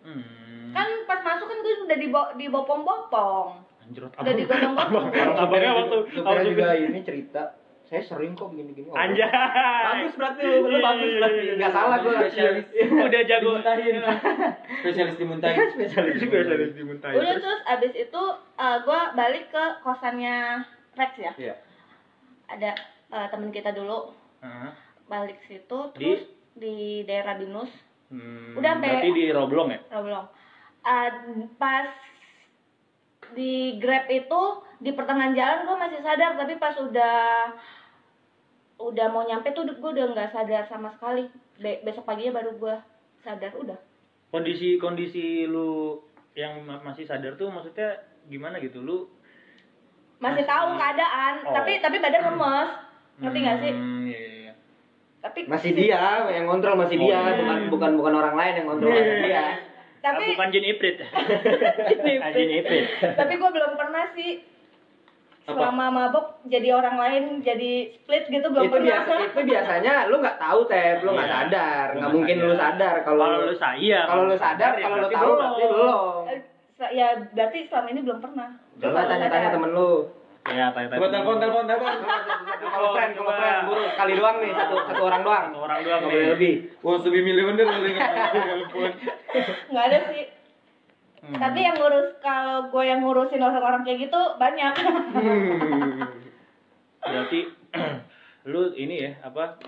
Hmm. 0.02 0.74
kan 0.74 0.88
pas 1.06 1.20
masuk 1.22 1.46
kan 1.46 1.58
gue 1.62 1.74
udah 1.86 1.98
dibo 1.98 2.22
dibopong-bopong 2.36 3.48
Anjrot 3.92 4.12
udah 4.14 4.34
digotong-gotong 4.34 5.06
Abangnya 5.38 5.72
waktu 5.76 5.98
Supirnya 6.10 6.44
juga 6.48 6.66
ini 6.74 7.00
cerita 7.02 7.44
saya 7.84 8.08
sering 8.08 8.32
kok 8.34 8.56
gini-gini. 8.56 8.88
Oh, 8.88 8.96
Anjay. 8.96 9.28
Bagus 9.28 10.16
berarti 10.16 10.42
lu, 10.42 10.64
lu 10.64 10.80
bagus 10.80 11.12
berarti. 11.12 11.44
Enggak 11.52 11.74
salah 11.76 11.98
gua. 12.00 12.14
Spesialis. 12.24 12.66
Udah 12.88 13.22
jago. 13.22 13.50
Dimuntahin. 13.52 13.96
Spesialis 14.80 15.16
dimuntahin. 15.20 15.56
Kan 15.60 15.68
spesialis. 15.76 16.14
Spesialis 16.18 16.72
dimuntahin. 16.72 17.20
udah 17.20 17.34
terus 17.36 17.62
abis 17.68 17.94
itu 18.00 18.24
gue 18.80 19.02
balik 19.12 19.52
ke 19.52 19.66
kosannya 19.84 20.64
Rex 20.94 21.12
ya 21.18 21.32
Iya. 21.36 21.56
ada 22.48 22.72
eh, 23.10 23.28
temen 23.28 23.52
kita 23.52 23.72
dulu 23.72 24.16
Heeh. 24.40 24.72
balik 25.06 25.44
situ 25.44 25.80
Di? 25.92 26.00
terus 26.00 26.24
di, 26.54 26.76
daerah 27.04 27.36
Binus 27.36 27.72
Hmm, 28.08 28.56
Udah 28.56 28.76
sampai- 28.76 28.88
berarti 28.94 29.10
di 29.10 29.26
Roblong 29.30 29.68
ya? 29.68 29.80
Roblong 29.90 30.26
Eh, 30.82 31.10
pas 31.56 31.92
di 33.32 33.52
Grab 33.78 34.08
itu 34.08 34.42
di 34.78 34.92
pertengahan 34.92 35.32
jalan 35.32 35.64
gue 35.64 35.78
masih 35.78 36.00
sadar 36.00 36.36
tapi 36.36 36.56
pas 36.56 36.74
udah 36.74 37.52
udah 38.78 39.08
mau 39.08 39.22
nyampe 39.22 39.52
tuh 39.52 39.64
gue 39.64 39.92
udah 39.92 40.06
nggak 40.10 40.32
sadar 40.32 40.66
sama 40.66 40.90
sekali 40.90 41.30
Be- 41.56 41.82
besok 41.82 42.04
paginya 42.04 42.36
baru 42.36 42.52
gue 42.56 42.76
sadar 43.20 43.54
udah 43.54 43.78
Kondisi 44.28 44.76
kondisi 44.78 45.44
lu 45.44 46.00
yang 46.34 46.62
ma- 46.62 46.82
masih 46.82 47.04
sadar 47.04 47.36
tuh 47.36 47.48
maksudnya 47.48 48.00
gimana 48.26 48.58
gitu 48.58 48.80
lu? 48.80 49.06
masih 50.18 50.40
Masih- 50.40 50.48
tahu 50.48 50.68
keadaan 50.76 51.34
Oh. 51.42 51.52
tapi 51.52 51.72
tapi 51.78 51.98
badan 51.98 52.22
lemes 52.26 52.70
ngerti 53.20 53.38
nggak 53.40 53.58
sih 53.60 53.72
Hmm, 53.72 54.06
iya, 54.06 54.20
iya, 54.20 54.34
iya. 54.40 54.54
tapi 55.20 55.40
Masih 55.46 55.72
dia 55.72 56.02
yang 56.32 56.46
kontrol 56.46 56.74
masih 56.76 56.96
Oh, 56.96 57.02
dia, 57.04 57.18
iya. 57.18 57.34
bukan 57.38 57.60
bukan 57.70 57.92
bukan 57.96 58.14
orang 58.16 58.36
lain 58.36 58.54
yang 58.56 58.68
kontrol 58.68 58.90
Iya. 58.90 58.98
masih 59.00 59.18
dia. 59.22 59.44
Tapi 60.02 60.24
Ah, 60.24 60.34
bukan 60.34 60.50
jin 60.54 60.66
iprit. 60.68 60.98
Ah, 61.00 62.30
jin 62.32 62.50
iprit. 62.52 62.86
tapi 63.14 63.34
gue 63.36 63.50
belum 63.52 63.72
pernah 63.76 64.06
sih 64.12 64.42
selama 65.44 65.90
mabok 65.90 66.26
jadi 66.46 66.70
orang 66.72 66.96
lain 66.96 67.24
jadi 67.40 67.72
split 67.92 68.24
gitu 68.26 68.46
belum 68.48 68.62
itu 68.64 68.72
pernah 68.72 68.88
biasa 68.88 69.12
itu 69.26 69.40
biasanya 69.44 69.94
lu 70.06 70.16
nggak 70.18 70.38
tahu 70.38 70.60
teh 70.66 71.02
lu 71.02 71.12
nggak 71.12 71.28
Iya. 71.28 71.36
sadar 71.36 71.88
nggak 71.94 72.12
mungkin 72.12 72.36
lu 72.40 72.54
sadar. 72.54 72.62
sadar 72.62 72.96
kalau 73.04 73.26
Kalau 73.28 73.38
lu 73.44 73.56
sa- 73.56 73.76
iya, 73.76 74.00
kalau 74.06 74.24
lu 74.24 74.36
sadar 74.38 74.72
ya 74.76 74.86
kalau 74.86 74.98
lu 74.98 75.08
tahu 75.08 75.32
berarti 75.34 75.64
belum 75.66 76.24
Eh, 76.30 76.40
ya 76.92 77.08
berarti 77.28 77.60
selama 77.64 77.88
ini 77.90 78.02
belum 78.02 78.20
pernah 78.20 78.48
coba 78.76 79.00
tanya-tanya 79.04 79.30
sadar. 79.44 79.56
temen 79.56 79.72
lu 79.72 79.90
Ya, 80.42 80.74
tanya-tanya. 80.74 80.98
Coba 80.98 81.08
telepon, 81.08 81.36
telepon, 81.38 81.64
telepon. 81.70 81.94
kalau 82.62 82.90
friend 82.92 83.12
kalau 83.14 83.32
friend 83.32 83.58
buru 83.70 83.82
sekali 83.88 84.14
doang 84.16 84.38
nih 84.42 84.52
satu 84.52 84.76
satu 84.84 85.02
orang 85.06 85.22
doang 85.22 85.46
Satu 85.48 85.62
orang 85.62 85.80
doang 85.82 86.02
nih. 86.02 86.10
boleh 86.10 86.28
lebih 86.34 86.54
to 86.82 87.10
be 87.10 87.20
millionaire 87.22 87.68
kali 87.68 87.90
nggak 87.94 88.10
telepon. 88.34 88.92
nggak 89.70 89.86
ada 89.86 90.00
sih 90.10 90.24
Hmm. 91.22 91.38
tapi 91.38 91.62
yang 91.62 91.78
ngurus 91.78 92.18
kalau 92.18 92.74
gue 92.74 92.82
yang 92.82 93.06
ngurusin 93.06 93.38
orang-orang 93.38 93.86
kayak 93.86 94.10
gitu 94.10 94.18
banyak 94.42 94.74
berarti 96.98 97.40
lu 98.50 98.74
ini 98.74 99.06
ya 99.06 99.12
apa 99.22 99.62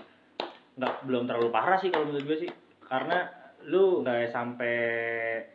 nggak 0.74 1.06
belum 1.06 1.30
terlalu 1.30 1.54
parah 1.54 1.78
sih 1.78 1.94
kalau 1.94 2.10
menurut 2.10 2.26
gue 2.26 2.38
sih 2.42 2.50
karena 2.82 3.30
lu 3.64 4.02
nggak 4.02 4.28
sampai 4.28 4.74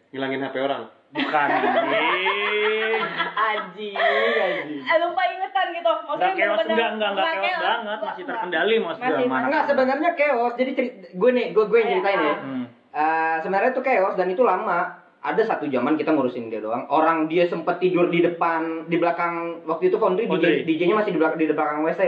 Ngilangin 0.09 0.41
HP 0.41 0.55
orang. 0.57 0.87
Bukan 1.09 1.47
anjing. 1.49 3.01
Anjing 3.33 3.95
anjing. 3.97 4.81
Eh, 4.85 4.97
lupa 5.01 5.21
ingetan 5.25 5.67
gitu. 5.73 5.91
Maksudnya 6.05 6.29
nggak 6.29 6.37
chaos 6.37 6.57
bener-bener 6.61 6.77
enggak 6.77 6.89
enggak 6.93 7.09
enggak 7.09 7.33
chaos 7.33 7.49
chaos. 7.49 7.81
banget 7.81 7.99
masih 8.05 8.23
terkendali 8.29 8.75
maksud 8.77 8.99
gue 8.99 9.09
Masih, 9.09 9.25
mana 9.25 9.45
enggak 9.49 9.63
sebenarnya 9.65 10.11
chaos. 10.13 10.53
Jadi 10.53 10.71
cerit 10.77 10.93
gue 11.09 11.29
nih 11.33 11.47
gue 11.55 11.63
gue 11.65 11.77
yang 11.81 11.89
Iya, 11.89 11.95
ceritain 11.97 12.19
ya. 12.21 12.35
Hmm. 12.37 12.63
Eh, 12.89 13.35
sebenarnya 13.41 13.69
itu 13.73 13.81
chaos 13.81 14.13
dan 14.13 14.27
itu 14.29 14.43
lama. 14.45 14.79
Ada 15.19 15.43
satu 15.43 15.67
zaman 15.67 15.99
kita 15.99 16.15
ngurusin 16.15 16.47
dia 16.47 16.63
doang. 16.63 16.87
Orang 16.87 17.27
dia 17.27 17.43
sempat 17.43 17.83
tidur 17.83 18.07
di 18.07 18.23
depan 18.23 18.87
di 18.87 18.95
belakang 18.95 19.65
waktu 19.67 19.91
itu 19.91 19.99
Foundry. 19.99 20.31
DJ 20.31 20.63
DJ-nya 20.63 20.95
masih 20.95 21.11
di 21.11 21.19
belakang 21.19 21.39
di 21.41 21.51
belakang 21.51 21.83
WC 21.83 22.01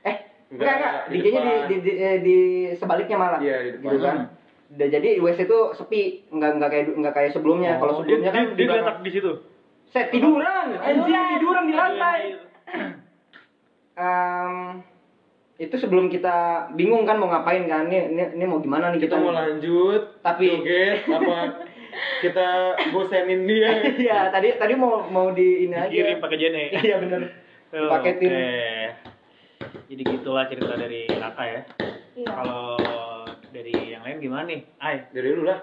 eh 0.00 0.16
enggak 0.50 0.74
enggak 0.80 0.92
di 1.06 1.16
DJ-nya 1.22 1.40
di, 1.44 1.52
di, 1.68 1.76
di, 1.78 1.92
di 2.24 2.36
sebaliknya 2.74 3.16
malah. 3.20 3.38
Iya, 3.38 3.56
di 3.62 3.70
depan. 3.78 3.86
gitu 3.86 4.02
kan 4.02 4.18
Dan 4.70 4.86
jadi 4.88 5.18
WC 5.18 5.44
itu 5.44 5.58
sepi. 5.74 6.02
Nggak 6.28 6.50
nggak 6.56 6.70
kayak 6.70 6.84
enggak 6.92 7.12
kayak 7.12 7.30
sebelumnya. 7.30 7.74
Kalau 7.76 7.90
Oh, 7.92 7.96
dia, 7.98 8.16
sebelumnya 8.16 8.30
dia, 8.30 8.36
kan 8.36 8.44
dia 8.44 8.54
di 8.54 8.64
belakang- 8.64 8.86
letak 8.86 8.98
di 9.00 9.10
situ? 9.10 9.30
Saya 9.86 10.04
tiduran. 10.08 10.66
Anjing 10.76 11.24
tiduran. 11.32 11.62
di 11.64 11.74
lantai. 11.74 12.20
Em, 13.92 14.54
itu 15.56 15.74
sebelum 15.76 16.06
kita 16.06 16.36
bingung 16.72 17.02
kan 17.02 17.18
mau 17.18 17.26
ngapain 17.26 17.66
kan. 17.66 17.84
Ini 17.84 17.98
ini, 18.08 18.22
ini 18.32 18.44
mau 18.46 18.58
gimana 18.58 18.88
nih 18.88 19.02
Kita 19.02 19.18
mau 19.18 19.30
lanjut, 19.30 20.22
Tapi- 20.22 20.46
joget 20.48 21.04
apa 21.04 21.66
kita 22.20 22.48
bosenin 22.88 23.44
dia. 23.44 23.68
Iya, 24.06 24.30
tadi 24.30 24.54
tadi 24.54 24.72
mau 24.74 25.02
mau 25.04 25.34
di 25.34 25.66
ini 25.66 25.74
aja. 25.74 25.90
kirim 25.90 26.16
pakai 26.16 26.38
jene. 26.38 26.62
Iya 26.80 26.96
bener. 26.96 27.20
Oh, 27.70 27.86
Paketin. 27.88 28.30
jadi 29.86 30.02
gitulah 30.04 30.46
cerita 30.46 30.74
dari 30.74 31.06
kakak 31.06 31.46
ya. 31.46 31.60
Iya. 32.16 32.26
kalau 32.28 32.78
dari 33.50 33.72
yang 33.88 34.02
lain 34.02 34.18
gimana 34.18 34.44
nih 34.46 34.60
ay 34.78 34.96
Dari 35.10 35.26
dulu 35.28 35.44
lah. 35.44 35.60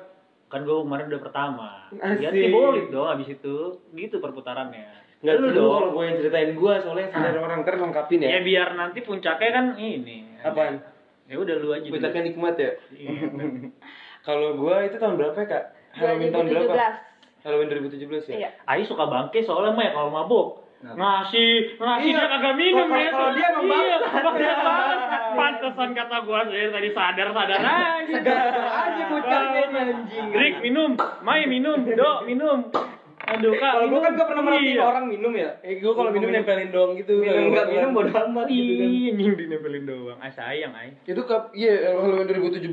kan 0.47 0.63
gue 0.63 0.75
kemarin 0.77 1.05
udah 1.07 1.21
pertama 1.21 1.69
Asik. 1.91 2.23
ganti 2.23 2.47
bolik 2.47 2.85
dong 2.87 3.07
abis 3.09 3.27
itu 3.31 3.55
gitu 3.91 4.15
perputarannya 4.17 5.03
Nggak 5.17 5.33
Lu 5.33 5.41
dulu 5.43 5.51
dong. 5.53 5.71
kalau 5.73 5.89
gue 5.91 6.03
yang 6.03 6.17
ceritain 6.17 6.51
gue 6.53 6.73
soalnya 6.79 7.07
sadar 7.09 7.35
orang 7.37 7.59
ntar 7.61 7.75
lengkapin 7.75 8.21
ya 8.21 8.29
ya. 8.29 8.39
biar 8.41 8.69
nanti 8.73 8.99
puncaknya 9.01 9.49
kan 9.49 9.65
ini 9.75 10.17
Apaan? 10.39 10.77
ya 11.25 11.35
udah 11.35 11.55
lu 11.57 11.67
aja 11.69 11.83
dulu. 11.83 11.93
Puncaknya 11.93 12.21
nikmat 12.23 12.55
ya. 12.55 12.71
Iya. 12.93 13.11
Kalau 14.23 14.55
gue 14.55 14.75
itu 14.83 14.95
tahun 14.95 15.15
berapa 15.15 15.35
ya 15.35 15.47
kak? 15.49 15.63
Halloween 15.93 16.29
tahun 16.29 16.45
berapa? 16.47 16.73
2017 16.75 17.43
Halloween 17.43 17.67
2017 17.67 18.29
ya. 18.29 18.35
iya 18.37 18.49
Ayi 18.63 18.83
suka 18.83 19.03
bangke 19.03 19.39
soalnya 19.41 19.71
mah 19.71 19.83
ya 19.83 19.91
kalau 19.93 20.09
mabuk 20.09 20.47
ngasih 20.79 21.73
ngasih 21.73 22.05
Iya. 22.07 22.15
dia 22.15 22.27
kagak 22.29 22.55
minum 22.55 22.85
Kalau- 22.85 23.01
ya 23.01 23.09
kalau 23.09 23.31
dia 23.33 23.47
emang 23.49 23.65
iya 23.65 23.97
banget 23.97 24.99
pantesan 25.33 25.89
kata 25.91 26.17
gua 26.21 26.39
saya 26.43 26.67
tadi 26.69 26.89
sadar 26.91 27.27
sadar 27.31 27.59
aja 27.59 28.05
Segar 28.07 28.53
aja 28.55 29.03
bocahnya 29.07 29.59
ini 29.63 29.79
anjing. 29.83 30.25
Rick 30.31 30.55
minum 30.61 30.91
Mai 31.19 31.43
minum 31.45 31.81
Do 31.83 32.11
minum 32.23 32.69
aduh 33.19 33.51
kak 33.51 33.71
Kalau 33.73 33.87
gua 33.87 33.99
kan 33.99 34.05
minum. 34.05 34.15
gak 34.15 34.27
pernah 34.27 34.43
merhatiin 34.45 34.71
Iya. 34.71 34.83
orang 34.85 35.05
minum 35.07 35.31
ya. 35.33 35.49
Eh 35.59 35.73
gue 35.75 35.91
kalau 35.91 36.09
minum 36.09 36.29
nempelin 36.29 36.69
doang 36.69 36.91
gitu. 36.95 37.13
Minum 37.17 37.43
enggak 37.49 37.67
minum 37.67 37.89
bodo 37.91 38.11
amat 38.13 38.45
gitu 38.45 38.71
kan. 38.77 38.87
Ih, 38.87 39.05
anjing 39.11 39.33
dinempelin 39.35 39.83
doang 39.83 40.17
ah 40.17 40.29
sayang 40.29 40.71
ay 40.71 40.93
Itu 41.03 41.21
kap 41.23 41.51
iya 41.51 41.91
Halloween 41.91 42.29
2017. 42.29 42.69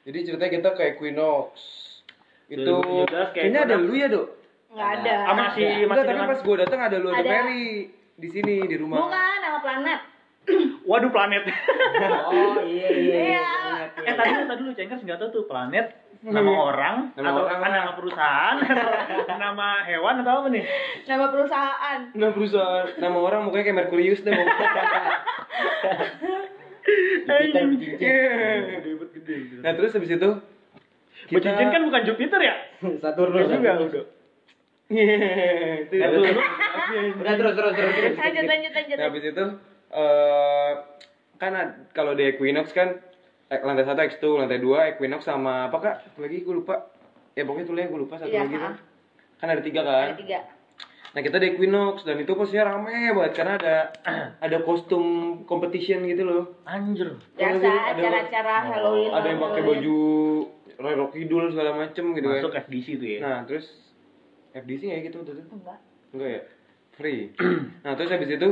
Jadi 0.00 0.18
ceritanya 0.22 0.52
kita 0.52 0.70
ke 0.70 0.82
Equinox. 0.90 1.48
Itu 2.46 2.62
2017 2.62 3.08
kayak 3.08 3.30
kayaknya 3.32 3.60
ada 3.64 3.76
lu 3.76 3.92
ya, 3.92 4.06
Dok? 4.06 4.26
Nggak 4.70 4.88
ada 4.96 5.12
masih 5.32 5.66
Enggak, 5.66 5.88
masih 5.88 6.00
tapi 6.00 6.08
dengan 6.08 6.28
pas 6.28 6.40
gue 6.40 6.56
datang 6.56 6.80
ada 6.80 6.96
lu 6.96 7.08
ada, 7.08 7.18
Ada. 7.18 7.28
Mary 7.28 7.64
di 8.14 8.28
sini 8.28 8.54
di 8.64 8.76
rumah. 8.76 8.96
bukan 9.02 9.34
nama 9.40 9.58
planet 9.58 10.00
waduh 10.88 11.10
planet 11.10 11.42
Oh 12.30 12.62
iya 12.62 12.88
iya. 12.88 13.14
Iya. 13.34 13.46
eh 14.00 14.14
tadi 14.14 14.30
lu 14.32 14.44
tadi 14.46 14.60
lu 14.62 14.72
cengkers 14.72 15.02
nggak 15.02 15.18
tahu 15.18 15.28
tuh 15.32 15.44
planet 15.44 15.86
nama 16.20 16.52
orang 16.68 16.96
Nama 17.12 17.26
atau 17.26 17.42
orang 17.42 17.58
kan 17.58 17.70
nama 17.72 17.92
perusahaan 17.96 18.56
atau 19.24 19.36
nama 19.36 19.66
hewan 19.82 20.14
atau 20.20 20.32
apa 20.38 20.48
nih 20.50 20.64
nama 21.06 21.24
perusahaan 21.28 21.98
Nah 22.12 22.28
perusahaan 22.30 22.86
nama 22.96 23.18
orang 23.18 23.40
mukanya 23.42 23.64
kayak 23.66 23.78
Merkurius 23.80 24.20
deh. 24.20 24.32
Jupiter 27.50 28.00
nah 29.60 29.72
terus 29.74 29.90
habis 29.92 30.10
itu 30.10 30.30
Cincin 31.30 31.68
kan 31.70 31.82
bukan 31.84 32.02
Jupiter 32.02 32.40
ya? 32.40 32.54
Saturnus 32.98 33.46
Juga 33.46 33.72
udah. 33.78 34.04
Itu 34.90 35.94
Nah, 35.94 36.08
tuh, 36.08 36.20
lu- 36.20 37.14
Udah 37.16 37.34
terus 37.36 37.54
terus 37.54 37.72
terus. 37.72 37.92
terus. 37.92 38.14
lanjut 38.16 38.44
lanjut 38.44 38.72
lanjut 38.72 38.96
Nah, 38.96 39.06
habis 39.06 39.24
itu 39.24 39.44
eh 39.90 40.70
kan 41.36 41.52
kalau 41.90 42.12
di 42.12 42.24
Equinox 42.28 42.70
kan 42.70 42.98
eh, 43.48 43.60
lantai 43.60 43.82
satu 43.82 43.98
X2, 43.98 44.24
lantai 44.36 44.58
dua 44.58 44.90
Equinox 44.90 45.24
sama 45.24 45.66
apa 45.66 45.78
kak? 45.78 45.94
Satu 46.04 46.18
lagi 46.20 46.40
gue 46.40 46.54
lupa. 46.54 46.90
Ya 47.32 47.42
pokoknya 47.42 47.64
tuh 47.64 47.74
gue 47.74 48.00
lupa 48.00 48.14
satu 48.16 48.28
Iya, 48.28 48.44
lagi 48.44 48.56
kan. 48.56 48.74
Kan 49.36 49.48
ada 49.48 49.62
tiga 49.62 49.80
kan. 49.80 50.06
ada 50.08 50.16
tiga 50.16 50.38
Nah 51.10 51.20
kita 51.20 51.36
di 51.36 51.46
Equinox 51.48 52.02
dan 52.04 52.18
itu 52.18 52.30
posisinya 52.32 52.70
rame 52.72 53.10
banget 53.10 53.32
karena 53.34 53.54
ada 53.56 53.76
ada 54.46 54.56
kostum 54.60 55.04
competition 55.44 56.02
gitu 56.04 56.22
loh. 56.22 56.42
Anjir. 56.62 57.18
biasa 57.32 57.58
Ada- 57.62 57.94
acara-acara 57.96 58.54
Halloween 58.68 59.10
Ada 59.10 59.26
yang 59.28 59.40
pakai 59.40 59.62
baju 59.64 59.98
Roy 60.76 60.94
Rock 60.94 61.12
Kidul 61.12 61.44
segala 61.50 61.70
macem 61.76 62.04
gitu 62.12 62.26
Masuk 62.26 62.50
kan. 62.52 62.62
FDC 62.62 62.86
tuh 62.96 63.08
ya. 63.08 63.18
Nah 63.20 63.38
terus 63.42 63.66
FDC 64.52 64.82
ya 64.84 64.98
gitu 65.00 65.22
tuh. 65.22 65.32
enggak 65.32 65.78
Enggak 66.10 66.28
ya? 66.28 66.40
Free. 66.92 67.30
nah, 67.84 67.94
terus 67.94 68.10
habis 68.10 68.28
itu 68.28 68.48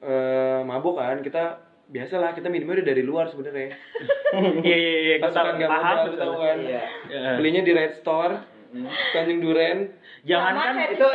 eh 0.00 0.60
mabuk 0.62 0.96
kan, 0.96 1.20
kita 1.20 1.58
biasalah 1.86 2.32
kita 2.32 2.46
minumnya 2.46 2.80
udah 2.80 2.88
dari 2.88 3.02
luar 3.02 3.26
sebenarnya. 3.26 3.74
Iya 4.62 4.76
iya 4.78 4.92
iya, 5.02 5.14
gua 5.18 5.26
tahu 5.26 5.34
Pasukan 5.34 5.58
gak 5.58 5.70
paham 5.74 5.96
modal 6.06 6.14
tahu 6.14 6.34
kan. 6.38 6.58
Iya. 6.60 6.82
Iya. 7.10 7.30
Belinya 7.42 7.62
di 7.62 7.72
Red 7.74 7.92
Store, 7.96 8.34
Tanjung 9.10 9.40
Duren. 9.40 9.78
Jangankan 10.22 10.70
Sama 10.70 10.86
Itu 10.86 11.08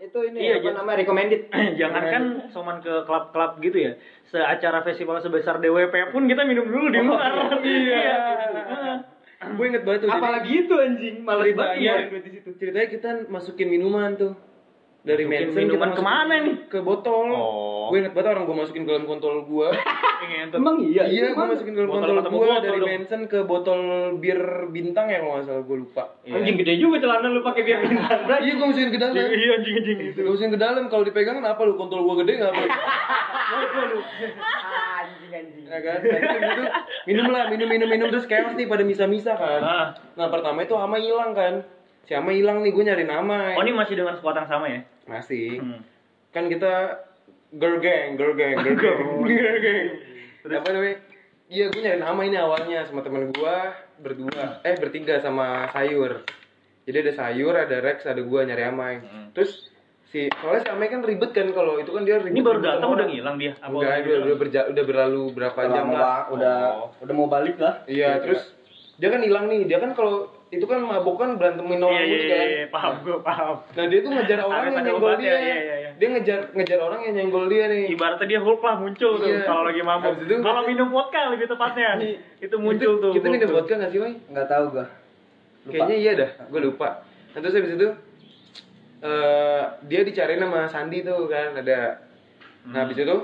itu 0.00 0.18
ini 0.26 0.38
Iya, 0.40 0.54
apa 0.56 0.64
jadi- 0.64 0.76
namanya 0.80 0.98
recommended. 0.98 1.40
jangankan 1.78 2.22
soman 2.50 2.80
ke 2.80 3.04
klub-klub 3.04 3.60
gitu 3.60 3.78
ya. 3.78 3.92
Seacara 4.26 4.80
festival 4.80 5.20
sebesar 5.20 5.60
DWP 5.60 6.10
pun 6.10 6.26
kita 6.26 6.42
minum 6.42 6.66
dulu 6.66 6.88
di 6.88 6.98
luar. 6.98 7.30
Iya. 7.62 8.02
Gue 9.40 9.66
inget 9.72 9.82
banget 9.88 10.04
tuh. 10.04 10.08
jadi 10.12 10.20
Apalagi 10.20 10.52
itu 10.52 10.74
anjing, 10.76 11.16
malah 11.24 11.44
ceritanya, 11.48 11.92
dibayar. 12.12 12.52
ceritanya 12.60 12.88
kita 12.92 13.10
masukin 13.32 13.68
minuman 13.72 14.12
tuh. 14.20 14.32
Dari 15.00 15.24
Masukin 15.24 15.48
Manson 15.48 15.64
minuman 15.64 15.90
ke 15.96 16.02
mana 16.04 16.34
nih? 16.44 16.56
Ke 16.68 16.78
botol. 16.84 17.32
Oh. 17.32 17.88
Gue 17.88 18.04
inget 18.04 18.12
banget 18.12 18.36
orang 18.36 18.44
gue 18.44 18.52
masukin 18.52 18.84
ke 18.84 18.90
dalam 18.92 19.08
kontol 19.08 19.48
gue. 19.48 19.68
Pengen 20.20 20.52
Emang 20.52 20.76
iya. 20.84 21.08
iya, 21.08 21.32
gue 21.32 21.40
masukin 21.40 21.72
ke 21.72 21.80
dalam 21.80 21.92
kontol 21.96 22.20
gue 22.20 22.48
dari. 22.60 22.80
Manson 22.84 23.22
ke 23.24 23.40
botol 23.48 23.80
bir 24.20 24.68
bintang 24.68 25.08
ya 25.08 25.24
kalau 25.24 25.40
nggak 25.40 25.48
salah 25.48 25.64
gue 25.64 25.76
lupa. 25.80 26.04
Anjing 26.28 26.56
gede 26.60 26.76
juga 26.76 27.00
celana 27.00 27.32
lu 27.32 27.40
pakai 27.40 27.62
biar 27.64 27.80
bintang, 27.80 28.20
Bray. 28.28 28.40
Iya, 28.44 28.52
gue 28.60 28.66
masukin 28.68 28.90
ke 28.92 28.98
dalam. 29.00 29.14
Iya 29.16 29.24
anjing 29.56 29.74
anjing 29.80 29.98
gitu. 30.04 30.18
Gak 30.20 30.30
masukin 30.36 30.52
ke 30.52 30.60
dalam, 30.60 30.84
kalau 30.92 31.02
dipegang 31.08 31.40
apa 31.40 31.62
lu 31.64 31.74
kontol 31.80 32.04
gue 32.04 32.16
gede 32.20 32.32
nggak 32.44 32.52
apa? 32.52 32.60
Anjing 35.00 35.32
anjing. 35.32 35.64
ya 35.64 35.80
kan? 35.80 35.98
Nah, 36.04 36.20
gitu, 36.20 36.62
minum 37.08 37.26
lah, 37.32 37.48
minum 37.48 37.68
minum 37.72 37.88
minum 37.88 38.06
terus 38.12 38.28
chaos 38.28 38.52
nih 38.52 38.68
pada 38.68 38.84
misa-misa 38.84 39.32
kan. 39.32 39.60
Ah. 39.64 39.86
Nah 40.18 40.28
pertama 40.28 40.60
itu 40.60 40.76
Ama 40.76 41.00
hilang 41.00 41.32
kan. 41.32 41.64
Si 42.04 42.12
Ama 42.12 42.30
hilang 42.30 42.60
nih, 42.60 42.70
gue 42.70 42.82
nyari 42.82 43.04
nama. 43.04 43.54
Oh 43.54 43.62
ini 43.62 43.72
masih 43.72 43.94
dengan 43.94 44.16
squad 44.16 44.34
yang 44.34 44.48
sama 44.48 44.66
ya? 44.66 44.80
Masih. 45.04 45.58
Hmm. 45.58 45.80
Kan 46.30 46.46
kita 46.46 47.02
girl 47.52 47.78
gang, 47.78 48.14
girl 48.14 48.34
gang, 48.34 48.56
girl 48.56 48.76
gang, 48.76 48.98
girl 49.24 49.58
gang. 49.58 49.86
Apa 50.52 50.68
namanya? 50.70 50.96
Iya, 51.46 51.66
gue 51.66 51.80
nyari 51.80 51.98
nama 51.98 52.20
ini 52.22 52.36
awalnya 52.36 52.86
sama 52.86 53.02
temen 53.02 53.28
gue 53.28 53.56
berdua, 53.98 54.62
eh 54.62 54.74
bertiga 54.76 55.18
sama 55.18 55.66
sayur. 55.68 56.22
Jadi 56.82 56.96
ada 57.00 57.12
sayur, 57.12 57.52
ada 57.52 57.76
Rex, 57.80 58.02
ada 58.04 58.18
gue 58.18 58.40
nyari 58.40 58.62
Amai. 58.64 59.02
Terus 59.30 59.66
si 60.06 60.26
soalnya 60.32 60.62
si 60.62 60.68
Amai 60.68 60.86
kan 60.86 61.02
ribet 61.02 61.30
kan 61.30 61.50
kalau 61.50 61.76
itu 61.76 61.90
kan 61.90 62.02
dia 62.02 62.18
ribet. 62.18 62.32
Ini 62.32 62.40
baru 62.40 62.58
datang 62.58 62.88
udah 62.88 63.06
ngilang 63.06 63.36
dia? 63.36 63.52
Apa 63.56 63.70
Enggak, 63.72 63.82
udah 63.82 63.98
udah, 64.00 64.18
udah, 64.20 64.36
berja- 64.36 64.68
udah 64.68 64.84
berlalu 64.84 65.22
berapa 65.30 65.60
jam 65.68 65.86
lah. 65.90 66.18
udah 66.28 66.56
Oh. 66.72 66.88
udah 66.98 67.14
mau 67.14 67.26
balik 67.26 67.58
lah. 67.58 67.82
Iya, 67.84 68.18
terus 68.20 68.54
dia 68.96 69.10
kan 69.10 69.20
hilang 69.20 69.46
nih. 69.46 69.66
Dia 69.66 69.78
kan 69.78 69.90
kalau 69.92 70.30
itu 70.50 70.66
kan 70.66 70.82
mabuk 70.82 71.14
kan 71.14 71.38
berantemin 71.38 71.78
Iya 71.78 71.86
orang 71.86 71.94
iya 71.96 72.10
gitu 72.10 72.24
iya, 72.24 72.34
kan. 72.34 72.46
iya, 72.50 72.64
paham 72.66 72.92
gue 73.00 73.16
paham. 73.22 73.54
Nah, 73.70 73.84
dia 73.86 73.98
tuh 74.00 74.10
ngejar 74.10 74.38
orang 74.48 74.62
yang 74.66 74.82
nyenggol 74.82 75.14
dia. 75.14 75.30
iya, 75.30 75.38
iya, 75.38 75.56
iya. 75.78 75.90
Dia 75.94 76.08
ngejar 76.10 76.40
ngejar 76.52 76.78
orang 76.80 77.00
yang 77.02 77.14
nyenggol 77.16 77.44
dia 77.46 77.64
nih. 77.66 77.84
Ibaratnya 77.94 78.26
dia 78.26 78.40
Hulk 78.42 78.60
lah 78.60 78.76
muncul 78.76 79.12
tuh 79.16 79.30
Iya. 79.30 79.46
kalau 79.46 79.62
lagi 79.62 79.80
mabuk. 79.80 80.14
Kalau 80.26 80.62
minum 80.66 80.88
vodka 80.90 81.20
lebih 81.30 81.46
tepatnya. 81.46 81.88
itu 82.36 82.56
muncul 82.56 82.92
Itu- 82.92 83.00
tuh. 83.00 83.12
Kita 83.14 83.26
minum 83.28 83.46
tuh. 83.46 83.54
vodka 83.56 83.72
nggak 83.76 83.90
sih, 83.90 83.98
Wai? 83.98 84.14
Enggak 84.26 84.46
tahu 84.46 84.64
gua. 84.70 84.86
Lupa. 85.60 85.70
Kayaknya 85.70 85.96
iya 85.96 86.12
dah, 86.16 86.30
gue 86.42 86.60
lupa. 86.62 86.88
Nah, 87.30 87.38
terus 87.38 87.54
habis 87.54 87.72
itu 87.72 87.88
eh 89.00 89.62
dia 89.86 90.00
dicariin 90.02 90.40
sama 90.40 90.66
Sandi 90.66 91.00
tuh 91.00 91.24
kan 91.26 91.54
ada. 91.54 92.04
Nah 92.66 92.84
habis 92.84 92.96
itu 92.96 93.16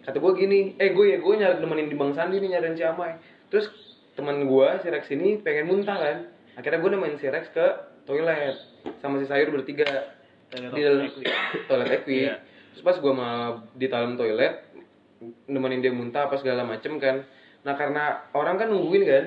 kata 0.00 0.20
gue 0.20 0.32
gini, 0.36 0.58
eh 0.76 0.90
gue 0.90 1.06
ya 1.08 1.18
gue 1.18 1.34
nyari 1.34 1.58
nemenin 1.58 1.88
di 1.88 1.96
Bang 1.96 2.12
Sandi 2.12 2.38
nih 2.38 2.54
nyariin 2.54 2.76
si 2.76 2.84
Amai. 2.84 3.18
Terus 3.48 3.72
teman 4.12 4.44
gue 4.44 4.68
si 4.78 4.86
Rex 4.86 5.10
ini 5.10 5.38
pengen 5.38 5.66
muntah 5.66 5.96
kan. 5.96 6.18
Akhirnya 6.54 6.78
gue 6.78 6.90
nemenin 6.90 7.18
si 7.18 7.26
Rex 7.26 7.50
ke 7.50 7.66
toilet 8.04 8.54
sama 9.00 9.18
si 9.18 9.26
Sayur 9.26 9.50
bertiga 9.50 9.86
Toilet 10.52 10.70
di 10.70 10.80
dalam 10.86 11.00
Equi. 11.02 11.24
toilet 11.68 11.90
Equi. 11.90 12.18
Iya. 12.30 12.34
Terus 12.74 12.82
pas 12.82 12.96
gue 12.98 13.12
mau 13.14 13.62
di 13.74 13.86
dalam 13.90 14.14
toilet 14.14 14.54
nemenin 15.48 15.80
dia 15.80 15.92
muntah 15.94 16.28
apa 16.28 16.36
segala 16.38 16.62
macem 16.62 17.00
kan. 17.00 17.24
Nah 17.64 17.74
karena 17.74 18.28
orang 18.36 18.60
kan 18.60 18.68
nungguin 18.68 19.02
kan, 19.08 19.24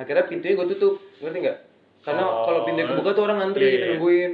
akhirnya 0.00 0.24
pintunya 0.24 0.56
gue 0.56 0.66
tutup, 0.72 0.94
ngerti 1.20 1.38
nggak? 1.44 1.58
Karena 2.04 2.24
Oh. 2.24 2.44
kalau 2.48 2.60
pintunya 2.64 2.88
kebuka 2.88 3.10
tuh 3.12 3.22
orang 3.28 3.38
ngantri 3.44 3.64
gitu 3.68 3.76
iya. 3.76 3.90
nungguin. 3.96 4.32